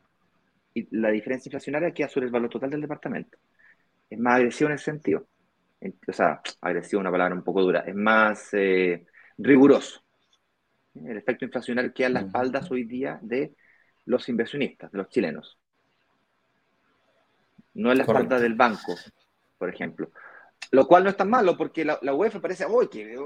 [0.73, 3.37] y la diferencia inflacionaria queda sobre el valor total del departamento.
[4.09, 5.27] Es más agresivo en ese sentido.
[6.07, 7.81] O sea, agresivo es una palabra un poco dura.
[7.81, 9.05] Es más eh,
[9.37, 10.01] riguroso.
[10.93, 13.53] El efecto inflacionario queda en las espaldas hoy día de
[14.05, 15.57] los inversionistas, de los chilenos.
[17.73, 18.95] No en la espalda del banco,
[19.57, 20.11] por ejemplo.
[20.71, 23.17] Lo cual no es tan malo porque la, UEF parece, uy, que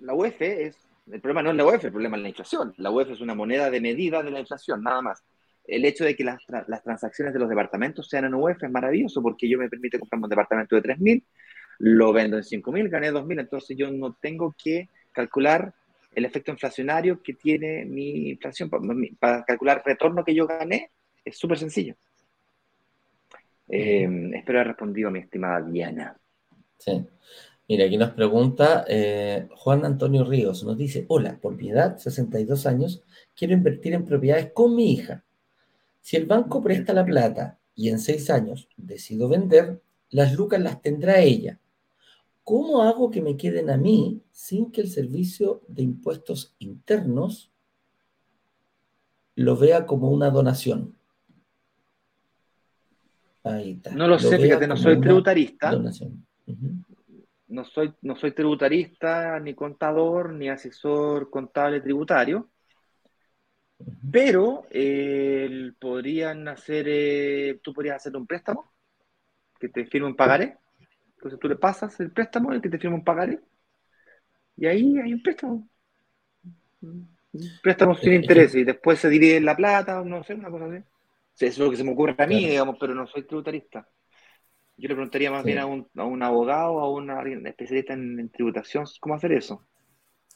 [0.00, 0.76] la UEF es,
[1.10, 2.74] el problema no es la UEF, el problema es la inflación.
[2.78, 5.24] La UEF es una moneda de medida de la inflación, nada más.
[5.66, 9.22] El hecho de que las, las transacciones de los departamentos sean en UEF es maravilloso
[9.22, 11.24] porque yo me permite comprar un departamento de 3.000,
[11.78, 15.74] lo vendo en 5.000, gané 2.000, entonces yo no tengo que calcular
[16.14, 18.70] el efecto inflacionario que tiene mi inflación.
[19.18, 20.90] Para calcular el retorno que yo gané
[21.24, 21.96] es súper sencillo.
[23.68, 26.16] Eh, espero haber respondido a mi estimada Diana.
[26.78, 27.04] Sí.
[27.66, 32.66] Mira, aquí nos pregunta eh, Juan Antonio Ríos, nos dice, hola, por mi edad, 62
[32.66, 33.02] años,
[33.34, 35.24] quiero invertir en propiedades con mi hija.
[36.02, 40.82] Si el banco presta la plata y en seis años decido vender, las lucas las
[40.82, 41.58] tendrá ella.
[42.44, 47.50] ¿Cómo hago que me queden a mí sin que el servicio de impuestos internos
[49.34, 50.94] lo vea como una donación?
[53.42, 53.94] Ahí está.
[53.94, 55.70] No lo, sé, fíjate, no soy tributarista.
[55.70, 56.26] Donación.
[57.48, 62.50] No soy, no soy tributarista, ni contador, ni asesor contable tributario,
[64.10, 68.72] pero eh, podrían hacer, eh, tú podrías hacer un préstamo
[69.58, 70.58] que te firme un pagaré.
[71.24, 73.40] Entonces tú le pasas el préstamo, el que te firma un pagaré,
[74.58, 75.66] y ahí hay un préstamo.
[76.82, 77.08] Un
[77.62, 80.76] préstamo sin interés, y después se divide la plata, no sé, una cosa así.
[80.76, 83.88] Eso es lo que se me ocurre a mí, digamos, pero no soy tributarista.
[84.76, 87.08] Yo le preguntaría más bien a un, a un abogado, a un
[87.46, 89.66] especialista en, tributación, cómo hacer eso.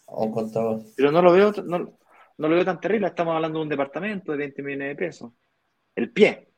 [0.06, 0.80] A un contador.
[0.96, 3.08] Pero no lo veo, no, no, lo veo tan terrible.
[3.08, 5.32] Estamos hablando de un departamento de 20 millones de pesos.
[5.94, 6.48] El pie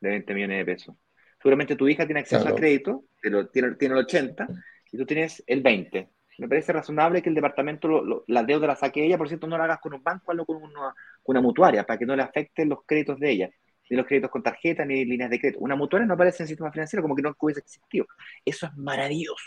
[0.00, 0.96] de 20 millones de pesos.
[1.40, 4.48] Seguramente tu hija tiene acceso al crédito, pero tiene, tiene el 80
[4.92, 6.08] y tú tienes el 20.
[6.38, 9.64] Me parece razonable que el departamento, la deuda la saque ella, por cierto, no la
[9.64, 12.68] hagas con un banco, hazlo con una, con una mutuaria, para que no le afecten
[12.68, 13.50] los créditos de ella
[13.90, 15.58] ni los créditos con tarjeta, ni líneas de crédito.
[15.60, 18.06] Una mutuaria no aparece en el sistema financiero como que no hubiese existido.
[18.44, 19.44] Eso es maravilloso.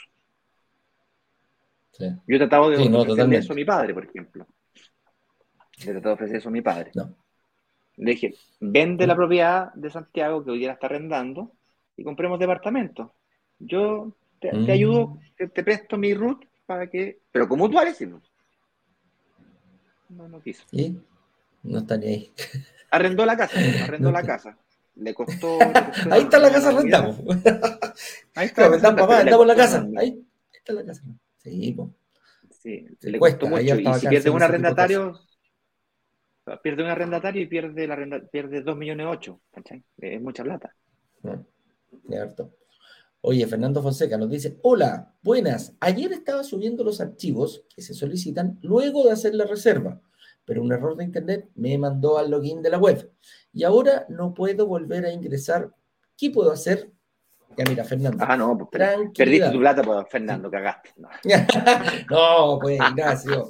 [1.97, 4.45] Yo he tratado de ofrecer eso a mi padre, por ejemplo.
[5.79, 6.91] he tratado de ofrecer eso a mi padre.
[7.95, 11.53] Le dije, vende la propiedad de Santiago que hoy día está arrendando
[11.95, 13.13] y compremos departamento.
[13.59, 14.69] Yo te, mm.
[14.69, 17.19] ayudo, te, presto mi root para que...
[17.31, 18.05] Pero como mutuaria sí.
[20.09, 20.63] No, no quiso.
[20.71, 20.97] ¿Y?
[21.63, 22.31] No está ni ahí.
[22.91, 24.57] Arrendó la casa, arrendó la casa.
[24.95, 25.57] Le costó.
[26.11, 27.19] ahí está la casa, arrendamos.
[28.35, 28.65] Ahí está.
[28.65, 29.87] Arrendamos, papá, arrendamos la casa.
[29.97, 30.23] Ahí,
[30.53, 31.01] está la casa.
[31.37, 31.75] Sí,
[32.63, 33.61] Sí, le cuesta mucho.
[33.61, 35.19] Y si pierde un arrendatario,
[36.61, 39.41] pierde un arrendatario y pierde, la arrenda, pierde 2 millones 8.
[39.97, 40.73] Es mucha plata.
[42.07, 42.51] Cierto.
[43.21, 45.73] Oye, Fernando Fonseca nos dice, hola, buenas.
[45.79, 50.01] Ayer estaba subiendo los archivos que se solicitan luego de hacer la reserva
[50.45, 53.11] pero un error de internet me mandó al login de la web.
[53.53, 55.71] Y ahora no puedo volver a ingresar.
[56.17, 56.91] ¿Qué puedo hacer?
[57.57, 58.25] Ya mira, Fernando.
[58.27, 58.69] Ah, no, pues,
[59.15, 60.89] perdiste tu plata, pues, Fernando, cagaste.
[60.97, 61.09] No.
[62.09, 63.49] no, pues, Ignacio.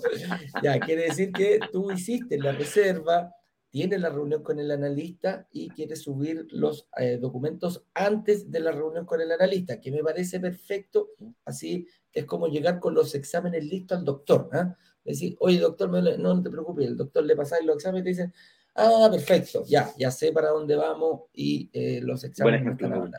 [0.62, 3.34] Ya, quiere decir que tú hiciste la reserva,
[3.74, 8.72] tienes la reunión con el analista y quieres subir los eh, documentos antes de la
[8.72, 11.10] reunión con el analista, que me parece perfecto.
[11.44, 14.48] Así es como llegar con los exámenes listos al doctor.
[14.54, 14.66] ¿eh?
[15.04, 18.32] Decir, oye, doctor, no, te preocupes, el doctor le pasa los exámenes y te dice,
[18.76, 23.12] ah, perfecto, ya, ya sé para dónde vamos y eh, los exámenes están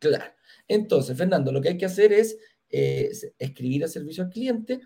[0.00, 0.24] Claro.
[0.66, 2.36] Entonces, Fernando, lo que hay que hacer es
[2.68, 4.80] eh, escribir a servicio al cliente,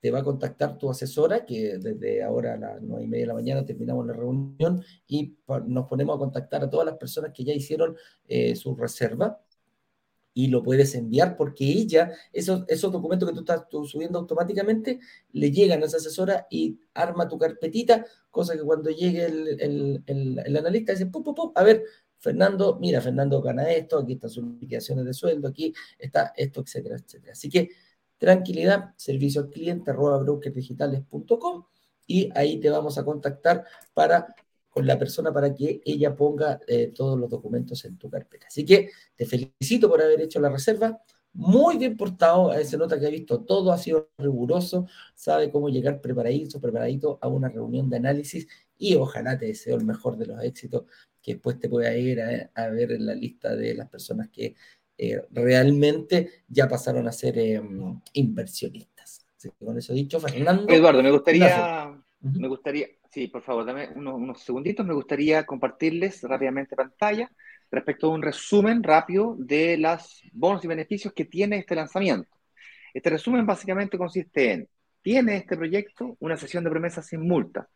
[0.00, 3.28] te va a contactar tu asesora, que desde ahora a las nueve y media de
[3.28, 5.36] la mañana terminamos la reunión y
[5.66, 7.96] nos ponemos a contactar a todas las personas que ya hicieron
[8.54, 9.40] su reserva
[10.32, 15.00] y lo puedes enviar porque ella, esos, esos documentos que tú estás subiendo automáticamente,
[15.32, 20.56] le llegan a esa asesora y arma tu carpetita, cosa que cuando llegue el, el,
[20.56, 21.84] analista dice, pum, pum, pum, a ver,
[22.18, 26.96] Fernando, mira, Fernando gana esto, aquí están sus liquidaciones de sueldo, aquí está esto, etcétera,
[26.96, 27.32] etcétera.
[27.32, 27.70] Así que
[28.20, 31.64] tranquilidad, servicio al cliente, arroba brokerdigitales.com
[32.06, 33.64] y ahí te vamos a contactar
[33.94, 34.34] para
[34.68, 38.46] con la persona para que ella ponga eh, todos los documentos en tu carpeta.
[38.46, 41.02] Así que te felicito por haber hecho la reserva.
[41.32, 46.00] Muy bien portado, se nota que ha visto todo, ha sido riguroso, sabe cómo llegar
[46.00, 50.42] preparadito, preparadito a una reunión de análisis y ojalá te deseo el mejor de los
[50.42, 50.84] éxitos
[51.22, 54.54] que después te pueda ir a, ver en la lista de las personas que
[55.02, 59.26] eh, realmente ya pasaron a ser em, inversionistas.
[59.36, 60.72] Así que con eso dicho, Fernando.
[60.72, 64.86] Eduardo, me gustaría, me gustaría, Sí, por favor, dame unos, segunditos.
[64.86, 67.30] Me gustaría compartirles rápidamente pantalla
[67.70, 72.30] respecto a un resumen rápido de los bonos y beneficios que tiene este lanzamiento.
[72.94, 74.68] Este resumen básicamente consiste en,
[75.02, 77.68] tiene este proyecto una sesión de promesas sin multa,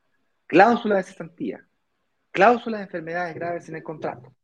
[0.47, 1.67] cláusula de cesantía,
[2.31, 4.35] cláusula de enfermedades graves en el contrato,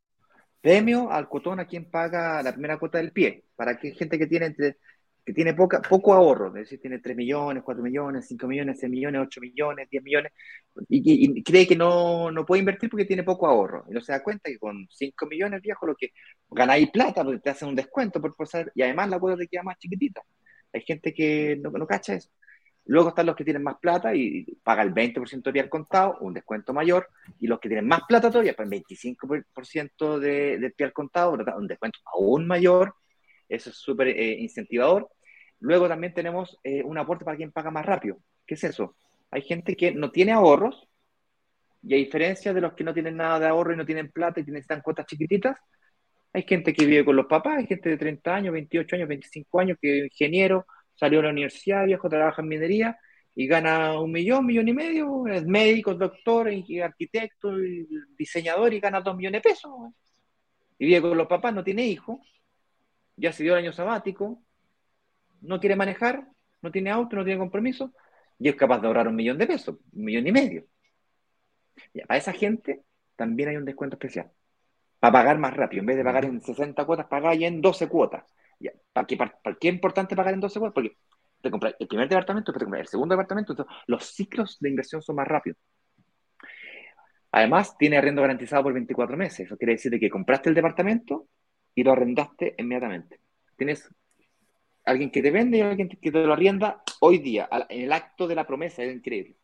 [0.61, 4.27] premio al cotón a quien paga la primera cuota del pie, para que gente que
[4.27, 4.77] tiene entre
[5.25, 8.91] que tiene poca, poco ahorro, es decir, tiene 3 millones, 4 millones, 5 millones, 6
[8.91, 10.33] millones, 8 millones, 10 millones,
[10.89, 13.85] y, cree que no, no, puede invertir porque tiene poco ahorro.
[13.89, 16.13] Y no se da cuenta que con 5 millones, viejo, lo que
[16.51, 19.63] ganáis plata, porque te hacen un descuento por pasar, y además la cuota te queda
[19.63, 20.23] más chiquitita.
[20.73, 22.31] Hay gente que no, no cacha eso.
[22.91, 26.34] Luego están los que tienen más plata y pagan el 20% de al contado, un
[26.34, 30.93] descuento mayor, y los que tienen más plata todavía pagan el 25% de, de al
[30.93, 32.97] contado, un descuento aún mayor,
[33.49, 35.09] eso es súper eh, incentivador.
[35.61, 38.18] Luego también tenemos eh, un aporte para quien paga más rápido.
[38.45, 38.97] ¿Qué es eso?
[39.30, 40.88] Hay gente que no tiene ahorros
[41.84, 44.41] y a diferencia de los que no tienen nada de ahorro y no tienen plata
[44.41, 45.57] y necesitan cuotas chiquititas,
[46.32, 49.61] hay gente que vive con los papás, hay gente de 30 años, 28 años, 25
[49.61, 50.66] años que es ingeniero,
[51.01, 52.98] salió a la universidad, viejo, trabaja en minería
[53.34, 56.51] y gana un millón, millón y medio, es médico, doctor,
[56.84, 57.57] arquitecto,
[58.18, 59.72] diseñador y gana dos millones de pesos.
[60.78, 62.18] Y vive con los papás, no tiene hijos,
[63.16, 64.42] ya se dio el año sabático,
[65.40, 66.28] no quiere manejar,
[66.61, 67.94] no tiene auto, no tiene compromiso,
[68.38, 70.66] y es capaz de ahorrar un millón de pesos, un millón y medio.
[71.94, 72.82] Ya, para esa gente
[73.16, 74.30] también hay un descuento especial.
[74.98, 78.24] Para pagar más rápido, en vez de pagar en 60 cuotas, pagáis en 12 cuotas.
[78.93, 79.17] ¿Para, qué,
[79.69, 80.75] es importante pagar en 12 cuotas?
[80.75, 80.97] Porque
[81.41, 85.03] te compras el primer departamento, te compras el segundo departamento, entonces los ciclos de inversión
[85.03, 85.59] son más rápidos.
[87.33, 89.47] Además, tiene arriendo garantizado por 24 meses.
[89.47, 91.29] Eso quiere decir que compraste el departamento
[91.75, 93.21] y lo arrendaste inmediatamente.
[93.57, 93.89] Tienes
[94.85, 98.27] alguien que te vende y alguien que te lo arrienda hoy día, en el acto
[98.27, 99.37] de la promesa, es increíble.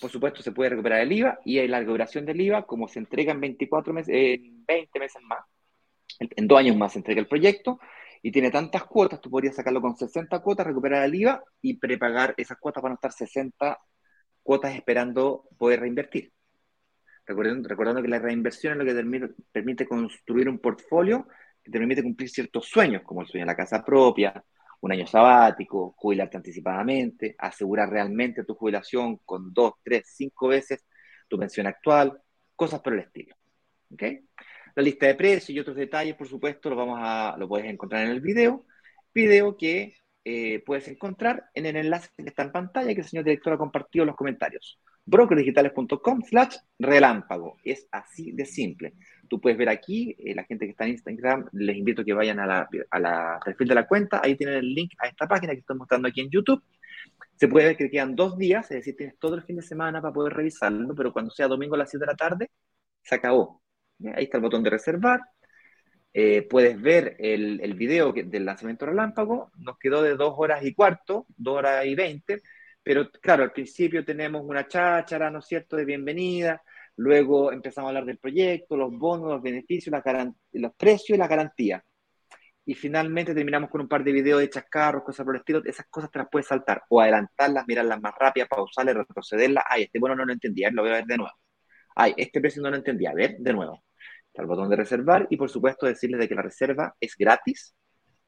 [0.00, 3.32] Por supuesto, se puede recuperar el IVA y la recuperación del IVA, como se entrega
[3.32, 5.40] en 24 meses, en 20 meses más,
[6.20, 7.80] en dos años más se entrega el proyecto
[8.22, 12.34] y tiene tantas cuotas, tú podrías sacarlo con 60 cuotas, recuperar el IVA y prepagar
[12.36, 13.78] esas cuotas para no estar 60
[14.42, 16.32] cuotas esperando poder reinvertir.
[17.26, 21.28] Recordando, que la reinversión es lo que permite construir un portfolio
[21.62, 24.42] que te permite cumplir ciertos sueños, como el sueño de la casa propia,
[24.80, 30.84] un año sabático, jubilarte anticipadamente, asegurar realmente tu jubilación con dos, tres, cinco veces
[31.28, 32.20] tu pensión actual,
[32.56, 33.36] cosas por el estilo.
[33.92, 34.26] ¿okay?
[34.74, 38.04] La lista de precios y otros detalles, por supuesto, lo, vamos a, lo puedes encontrar
[38.04, 38.66] en el video,
[39.14, 39.94] video que
[40.24, 43.58] eh, puedes encontrar en el enlace que está en pantalla que el señor director ha
[43.58, 44.78] compartido en los comentarios
[45.10, 47.58] brokerdigitales.com slash relámpago.
[47.64, 48.94] Es así de simple.
[49.28, 52.12] Tú puedes ver aquí, eh, la gente que está en Instagram, les invito a que
[52.12, 55.52] vayan a la, a perfil de la cuenta, ahí tienen el link a esta página
[55.52, 56.62] que estoy mostrando aquí en YouTube.
[57.36, 60.00] Se puede ver que quedan dos días, es decir, tienes todo el fin de semana
[60.00, 62.50] para poder revisarlo, pero cuando sea domingo a las 7 de la tarde,
[63.02, 63.62] se acabó.
[64.14, 65.20] Ahí está el botón de reservar.
[66.12, 69.50] Eh, puedes ver el, video del lanzamiento relámpago.
[69.58, 72.42] Nos quedó de dos horas y cuarto, dos horas y veinte
[72.82, 76.62] pero claro, al principio tenemos una cháchara, ¿no es cierto?, de bienvenida,
[76.96, 79.94] luego empezamos a hablar del proyecto, los bonos, los beneficios,
[80.52, 81.84] los precios y la garantía.
[82.64, 85.62] Y finalmente terminamos con un par de videos de chascarros, cosas por el estilo.
[85.64, 89.64] Esas cosas te las puedes saltar o adelantarlas, mirarlas más rápidas, pausarlas, retrocederlas.
[89.68, 91.34] Ay, este bueno no lo entendía, lo voy a ver de nuevo.
[91.96, 93.82] Ay, este precio no lo entendía, a ver de nuevo.
[94.34, 97.74] El botón de reservar y por supuesto decirles de que la reserva es gratis.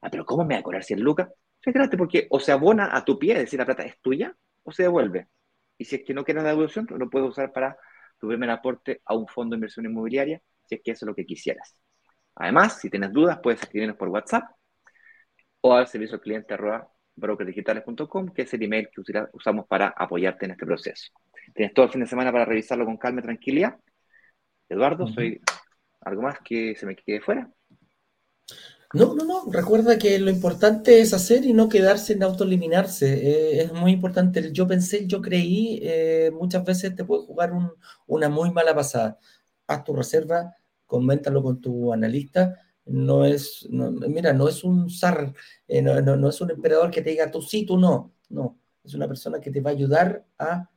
[0.01, 1.29] Ah, pero ¿cómo me va a cobrar si es lucas?
[1.61, 4.35] Es gratis porque o se abona a tu pie, es decir, la plata es tuya,
[4.63, 5.27] o se devuelve.
[5.77, 7.77] Y si es que no quieres la devolución, lo puedes usar para
[8.19, 11.15] tu primer aporte a un fondo de inversión inmobiliaria, si es que eso es lo
[11.15, 11.79] que quisieras.
[12.35, 14.43] Además, si tienes dudas, puedes escribirnos por WhatsApp
[15.61, 19.01] o al servicio al cliente arroba brokerdigitales.com, que es el email que
[19.33, 21.11] usamos para apoyarte en este proceso.
[21.53, 23.77] Tienes todo el fin de semana para revisarlo con calma y tranquilidad.
[24.67, 25.39] Eduardo, soy
[26.05, 27.51] algo más que se me quede fuera.
[28.93, 29.51] No, no, no.
[29.51, 33.11] Recuerda que lo importante es hacer y no quedarse en autoeliminarse.
[33.11, 34.51] Eh, es muy importante.
[34.53, 37.51] Yo pensé, yo creí, eh, muchas veces te puede jugar
[38.05, 39.17] una muy mala pasada.
[39.65, 42.55] Haz tu reserva, coméntalo con tu analista.
[42.85, 45.33] No es, mira, no es un zar,
[45.67, 48.13] eh, no, es un emperador que te diga tú sí, tú no.
[48.29, 50.69] No, es una persona que te va a ayudar a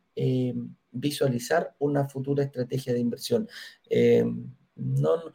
[0.91, 3.49] visualizar una futura estrategia de inversión.
[4.77, 5.33] No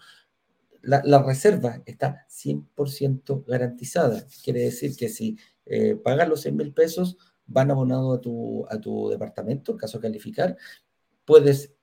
[0.82, 4.26] la, reserva está 100% garantizada.
[4.44, 8.80] Quiere decir que si eh, pagas los 100 mil pesos, van abonados a tu, a
[8.80, 10.58] tu departamento, en caso de calificar.
[11.26, 11.74] Puedes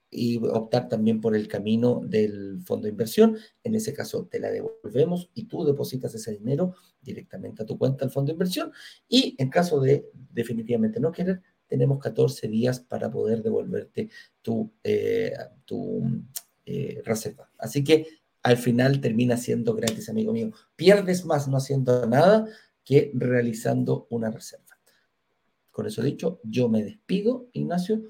[0.51, 3.37] optar también por el camino del fondo de inversión.
[3.63, 8.05] En ese caso, te la devolvemos y tú depositas ese dinero directamente a tu cuenta
[8.05, 8.71] del fondo de inversión.
[9.07, 14.09] Y en caso de definitivamente no querer, tenemos 14 días para poder devolverte
[14.41, 15.31] tu, eh,
[15.65, 16.01] tu
[16.71, 17.49] eh, reserva.
[17.57, 18.05] Así que
[18.43, 20.51] al final termina siendo gratis, amigo mío.
[20.75, 22.45] Pierdes más no haciendo nada
[22.85, 24.77] que realizando una reserva.
[25.71, 28.03] Con eso dicho, yo me despido, Ignacio.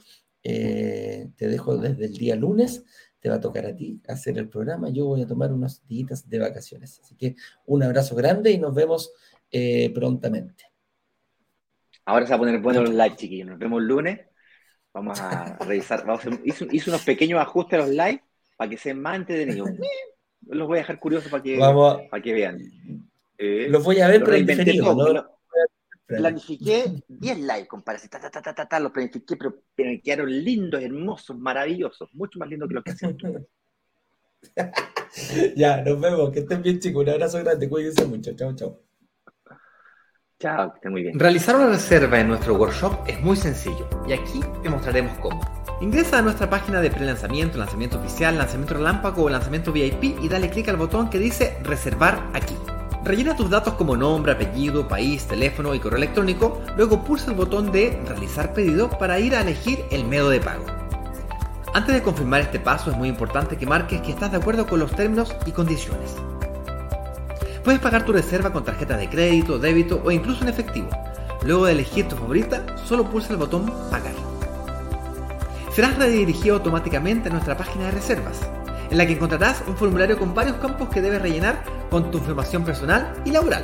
[0.43, 2.83] Eh, te dejo desde el día lunes.
[3.21, 4.89] Te va a tocar a ti hacer el programa.
[4.89, 6.99] Yo voy a tomar unas días de vacaciones.
[6.99, 9.13] Así que un abrazo grande y nos vemos
[9.49, 10.65] eh, prontamente.
[12.03, 13.47] Ahora se va a poner bueno los live, chiquillos.
[13.47, 14.19] Nos vemos el lunes.
[14.93, 16.05] Vamos a revisar.
[16.05, 18.23] Vamos a hice, unos pequeños ajustes a los live
[18.59, 19.69] para que sean más entretenidos
[20.47, 22.59] los voy a dejar curiosos para que, para que vean.
[23.37, 25.29] Eh, los voy a ver, pero ¿no?
[26.05, 28.01] Planifiqué 10 likes, compadre.
[28.09, 32.09] Ta, ta, ta, ta, los planifiqué, pero, me quedaron lindos, hermosos, maravillosos.
[32.13, 33.17] Mucho más lindos que los que hacen
[35.55, 36.31] ya, nos vemos.
[36.31, 37.03] Que estén bien, chicos.
[37.03, 37.69] Un abrazo grande.
[37.69, 38.35] Cuídense mucho.
[38.35, 38.81] Chao, chao.
[40.39, 41.17] Chao, que estén muy bien.
[41.17, 45.58] Realizar una reserva en nuestro workshop es muy sencillo y aquí te mostraremos cómo.
[45.81, 50.49] Ingresa a nuestra página de pre-lanzamiento, lanzamiento oficial, lanzamiento relámpago o lanzamiento VIP y dale
[50.49, 52.53] clic al botón que dice reservar aquí.
[53.05, 57.71] Rellena tus datos como nombre, apellido, país, teléfono y correo electrónico, luego pulsa el botón
[57.71, 60.65] de realizar pedido para ir a elegir el método de pago.
[61.73, 64.81] Antes de confirmar este paso es muy importante que marques que estás de acuerdo con
[64.81, 66.13] los términos y condiciones.
[67.63, 70.89] Puedes pagar tu reserva con tarjeta de crédito, débito o incluso en efectivo.
[71.45, 74.28] Luego de elegir tu favorita, solo pulsa el botón pagar
[75.79, 78.41] serás redirigido automáticamente a nuestra página de reservas,
[78.91, 82.65] en la que encontrarás un formulario con varios campos que debes rellenar con tu información
[82.65, 83.63] personal y laboral,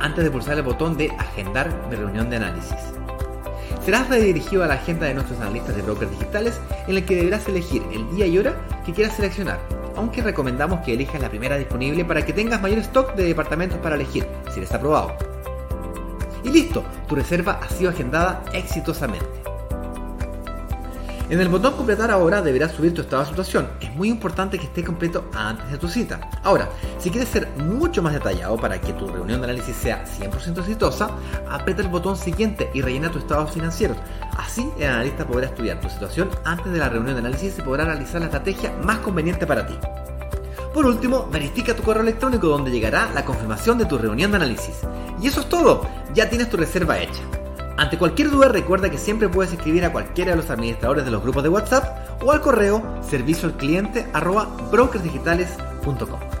[0.00, 2.76] antes de pulsar el botón de Agendar mi reunión de análisis.
[3.84, 7.48] Serás redirigido a la agenda de nuestros analistas de brokers digitales, en la que deberás
[7.48, 8.54] elegir el día y hora
[8.86, 9.58] que quieras seleccionar,
[9.96, 13.96] aunque recomendamos que elijas la primera disponible para que tengas mayor stock de departamentos para
[13.96, 15.16] elegir, si eres aprobado.
[16.44, 19.47] Y listo, tu reserva ha sido agendada exitosamente.
[21.30, 23.68] En el botón completar ahora deberás subir tu estado de situación.
[23.82, 26.30] Es muy importante que esté completo antes de tu cita.
[26.42, 30.60] Ahora, si quieres ser mucho más detallado para que tu reunión de análisis sea 100%
[30.60, 31.10] exitosa,
[31.50, 33.94] aprieta el botón siguiente y rellena tu estado financiero.
[34.38, 37.84] Así el analista podrá estudiar tu situación antes de la reunión de análisis y podrá
[37.84, 39.74] realizar la estrategia más conveniente para ti.
[40.72, 44.76] Por último, verifica tu correo electrónico donde llegará la confirmación de tu reunión de análisis.
[45.20, 47.20] Y eso es todo, ya tienes tu reserva hecha.
[47.78, 51.22] Ante cualquier duda recuerda que siempre puedes escribir a cualquiera de los administradores de los
[51.22, 54.04] grupos de WhatsApp o al correo servicio al cliente
[54.72, 56.37] brokersdigitales.com.